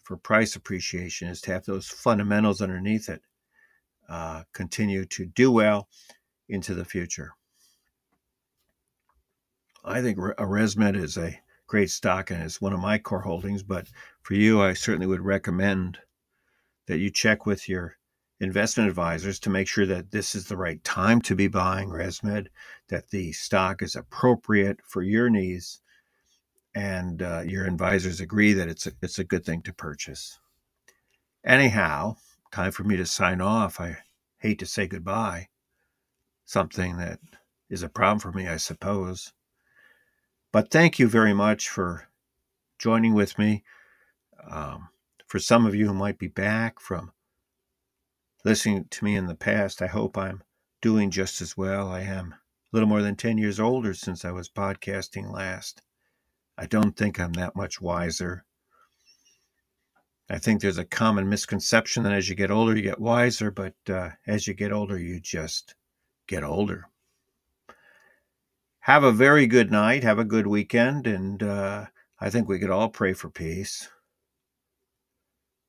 for 0.03 0.17
price 0.17 0.55
appreciation 0.55 1.27
is 1.27 1.41
to 1.41 1.51
have 1.51 1.65
those 1.65 1.87
fundamentals 1.87 2.61
underneath 2.61 3.09
it 3.09 3.21
uh, 4.09 4.43
continue 4.53 5.05
to 5.05 5.25
do 5.25 5.51
well 5.51 5.87
into 6.49 6.73
the 6.73 6.85
future. 6.85 7.33
I 9.83 10.01
think 10.01 10.17
a 10.17 10.43
ResMed 10.43 10.95
is 10.95 11.17
a 11.17 11.39
great 11.67 11.89
stock 11.89 12.31
and 12.31 12.41
it's 12.41 12.61
one 12.61 12.73
of 12.73 12.79
my 12.79 12.97
core 12.97 13.21
holdings, 13.21 13.63
but 13.63 13.87
for 14.21 14.33
you, 14.33 14.61
I 14.61 14.73
certainly 14.73 15.07
would 15.07 15.21
recommend 15.21 15.99
that 16.87 16.97
you 16.97 17.09
check 17.09 17.45
with 17.45 17.67
your 17.67 17.97
investment 18.39 18.89
advisors 18.89 19.39
to 19.39 19.49
make 19.49 19.67
sure 19.67 19.85
that 19.85 20.11
this 20.11 20.35
is 20.35 20.47
the 20.47 20.57
right 20.57 20.83
time 20.83 21.21
to 21.21 21.35
be 21.35 21.47
buying 21.47 21.89
ResMed, 21.89 22.47
that 22.89 23.09
the 23.09 23.31
stock 23.31 23.81
is 23.81 23.95
appropriate 23.95 24.79
for 24.83 25.01
your 25.01 25.29
needs, 25.29 25.81
and 26.73 27.21
uh, 27.21 27.41
your 27.45 27.65
advisors 27.65 28.19
agree 28.19 28.53
that 28.53 28.67
it's 28.67 28.85
a, 28.87 28.91
it's 29.01 29.19
a 29.19 29.23
good 29.23 29.45
thing 29.45 29.61
to 29.61 29.73
purchase. 29.73 30.39
Anyhow, 31.45 32.17
time 32.51 32.71
for 32.71 32.83
me 32.83 32.97
to 32.97 33.05
sign 33.05 33.39
off. 33.39 33.79
I 33.79 33.97
hate 34.39 34.59
to 34.59 34.65
say 34.65 34.87
goodbye 34.87 35.47
something 36.45 36.97
that 36.97 37.19
is 37.69 37.83
a 37.83 37.89
problem 37.89 38.19
for 38.19 38.31
me, 38.31 38.47
I 38.47 38.57
suppose. 38.57 39.33
But 40.51 40.71
thank 40.71 40.99
you 40.99 41.07
very 41.07 41.33
much 41.33 41.69
for 41.69 42.07
joining 42.77 43.13
with 43.13 43.37
me. 43.39 43.63
Um, 44.49 44.89
for 45.25 45.39
some 45.39 45.65
of 45.65 45.73
you 45.73 45.87
who 45.87 45.93
might 45.93 46.19
be 46.19 46.27
back 46.27 46.79
from 46.79 47.11
listening 48.45 48.85
to 48.91 49.03
me 49.03 49.15
in 49.15 49.25
the 49.25 49.35
past, 49.35 49.81
I 49.81 49.87
hope 49.87 50.17
I'm 50.17 50.43
doing 50.81 51.09
just 51.09 51.41
as 51.41 51.57
well. 51.57 51.89
I 51.89 52.01
am 52.01 52.31
a 52.31 52.37
little 52.71 52.87
more 52.87 53.01
than 53.01 53.15
10 53.15 53.39
years 53.39 53.59
older 53.59 53.93
since 53.95 54.23
I 54.23 54.31
was 54.31 54.47
podcasting 54.47 55.33
last. 55.33 55.81
I 56.55 56.67
don't 56.67 56.95
think 56.95 57.19
I'm 57.19 57.33
that 57.33 57.55
much 57.55 57.81
wiser. 57.81 58.45
I 60.29 60.37
think 60.37 60.61
there's 60.61 60.77
a 60.77 60.85
common 60.85 61.27
misconception 61.27 62.03
that 62.03 62.13
as 62.13 62.29
you 62.29 62.35
get 62.35 62.51
older, 62.51 62.75
you 62.75 62.83
get 62.83 63.01
wiser, 63.01 63.49
but 63.49 63.73
uh, 63.89 64.11
as 64.27 64.47
you 64.47 64.53
get 64.53 64.71
older, 64.71 64.97
you 64.97 65.19
just 65.19 65.73
get 66.27 66.43
older. 66.43 66.87
Have 68.81 69.03
a 69.03 69.11
very 69.11 69.47
good 69.47 69.71
night. 69.71 70.03
Have 70.03 70.19
a 70.19 70.23
good 70.23 70.45
weekend. 70.45 71.07
And 71.07 71.41
uh, 71.41 71.85
I 72.19 72.29
think 72.29 72.47
we 72.47 72.59
could 72.59 72.69
all 72.69 72.89
pray 72.89 73.13
for 73.13 73.29
peace. 73.29 73.89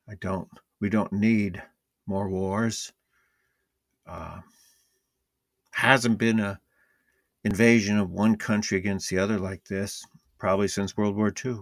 I 0.09 0.15
don't, 0.21 0.49
we 0.79 0.91
don't 0.91 1.13
need 1.13 1.63
more 2.07 2.29
wars. 2.29 2.93
Uh, 4.07 4.41
hasn't 5.73 6.19
been 6.19 6.41
a 6.41 6.61
invasion 7.45 7.99
of 7.99 8.11
one 8.11 8.37
country 8.37 8.79
against 8.79 9.11
the 9.11 9.19
other 9.19 9.39
like 9.39 9.65
this 9.65 10.05
probably 10.39 10.69
since 10.69 10.97
World 10.97 11.17
War 11.17 11.33
II. 11.45 11.61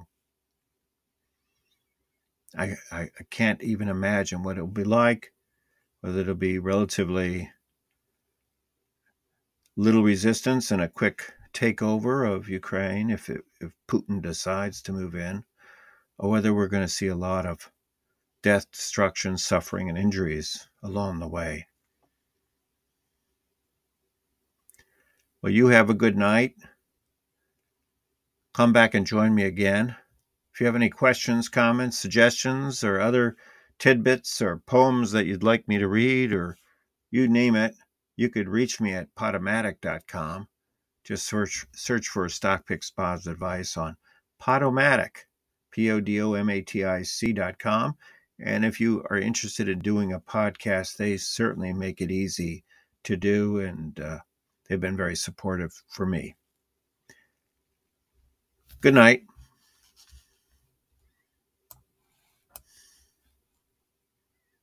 I, 2.57 2.77
I, 2.91 3.01
I 3.03 3.25
can't 3.31 3.63
even 3.63 3.89
imagine 3.89 4.43
what 4.43 4.57
it'll 4.57 4.69
be 4.69 4.85
like, 4.85 5.33
whether 6.01 6.21
it'll 6.21 6.35
be 6.35 6.59
relatively 6.59 7.51
little 9.77 10.03
resistance 10.03 10.71
and 10.71 10.81
a 10.81 10.89
quick 10.89 11.33
takeover 11.53 12.31
of 12.31 12.49
Ukraine 12.49 13.11
if, 13.11 13.29
it, 13.29 13.43
if 13.61 13.73
Putin 13.89 14.23
decides 14.23 14.83
to 14.83 14.93
move 14.93 15.15
in, 15.15 15.45
or 16.19 16.31
whether 16.31 16.55
we're 16.55 16.69
going 16.69 16.87
to 16.87 16.93
see 16.93 17.09
a 17.09 17.17
lot 17.17 17.47
of 17.47 17.71
death, 18.45 18.71
destruction, 18.71 19.39
suffering, 19.39 19.89
and 19.89 19.97
injuries 19.97 20.69
along 20.83 21.19
the 21.19 21.27
way. 21.27 21.67
Well, 25.41 25.51
you 25.51 25.69
have 25.69 25.89
a 25.89 25.95
good 25.95 26.19
night. 26.19 26.55
Come 28.53 28.71
back 28.71 28.93
and 28.93 29.07
join 29.07 29.35
me 29.35 29.45
again. 29.45 29.97
If 30.53 30.61
you 30.61 30.67
have 30.67 30.77
any 30.77 30.91
questions, 30.91 31.49
comments, 31.49 31.99
suggestions, 31.99 32.85
or 32.85 33.01
other 33.01 33.37
tidbits 33.79 34.43
or 34.43 34.59
poems 34.59 35.13
that 35.13 35.25
you'd 35.25 35.43
like 35.43 35.67
me 35.67 35.79
to 35.79 35.89
read, 35.89 36.35
or 36.35 36.59
you 37.11 37.27
name 37.27 37.57
it, 37.57 37.75
you 38.15 38.29
could 38.29 38.51
reach 38.51 38.79
me 38.79 38.93
at 38.93 39.15
podomatic.com. 39.15 40.49
Just 41.03 41.27
search 41.27 41.67
search 41.75 42.09
for 42.09 42.29
Stock 42.29 42.67
Picks 42.67 42.91
Bob's 42.91 43.27
Advice 43.27 43.79
on 43.79 43.97
Podomatic, 44.39 45.25
P 45.71 45.91
O 45.91 45.99
D 46.01 46.21
O 46.21 46.35
M 46.35 46.51
A 46.51 46.61
T 46.61 46.85
I 46.85 47.03
C.com. 47.05 47.97
And 48.41 48.65
if 48.65 48.81
you 48.81 49.05
are 49.11 49.19
interested 49.19 49.69
in 49.69 49.79
doing 49.79 50.13
a 50.13 50.21
podcast, 50.21 50.97
they 50.97 51.17
certainly 51.17 51.73
make 51.73 52.01
it 52.01 52.11
easy 52.11 52.65
to 53.05 53.17
do, 53.17 53.61
and 53.61 53.99
uh, 54.01 54.19
they've 54.69 54.81
been 54.81 54.97
very 54.97 55.17
supportive 55.17 55.73
for 55.89 56.07
me. 56.07 56.35
Good 58.81 58.95
night. 58.95 59.23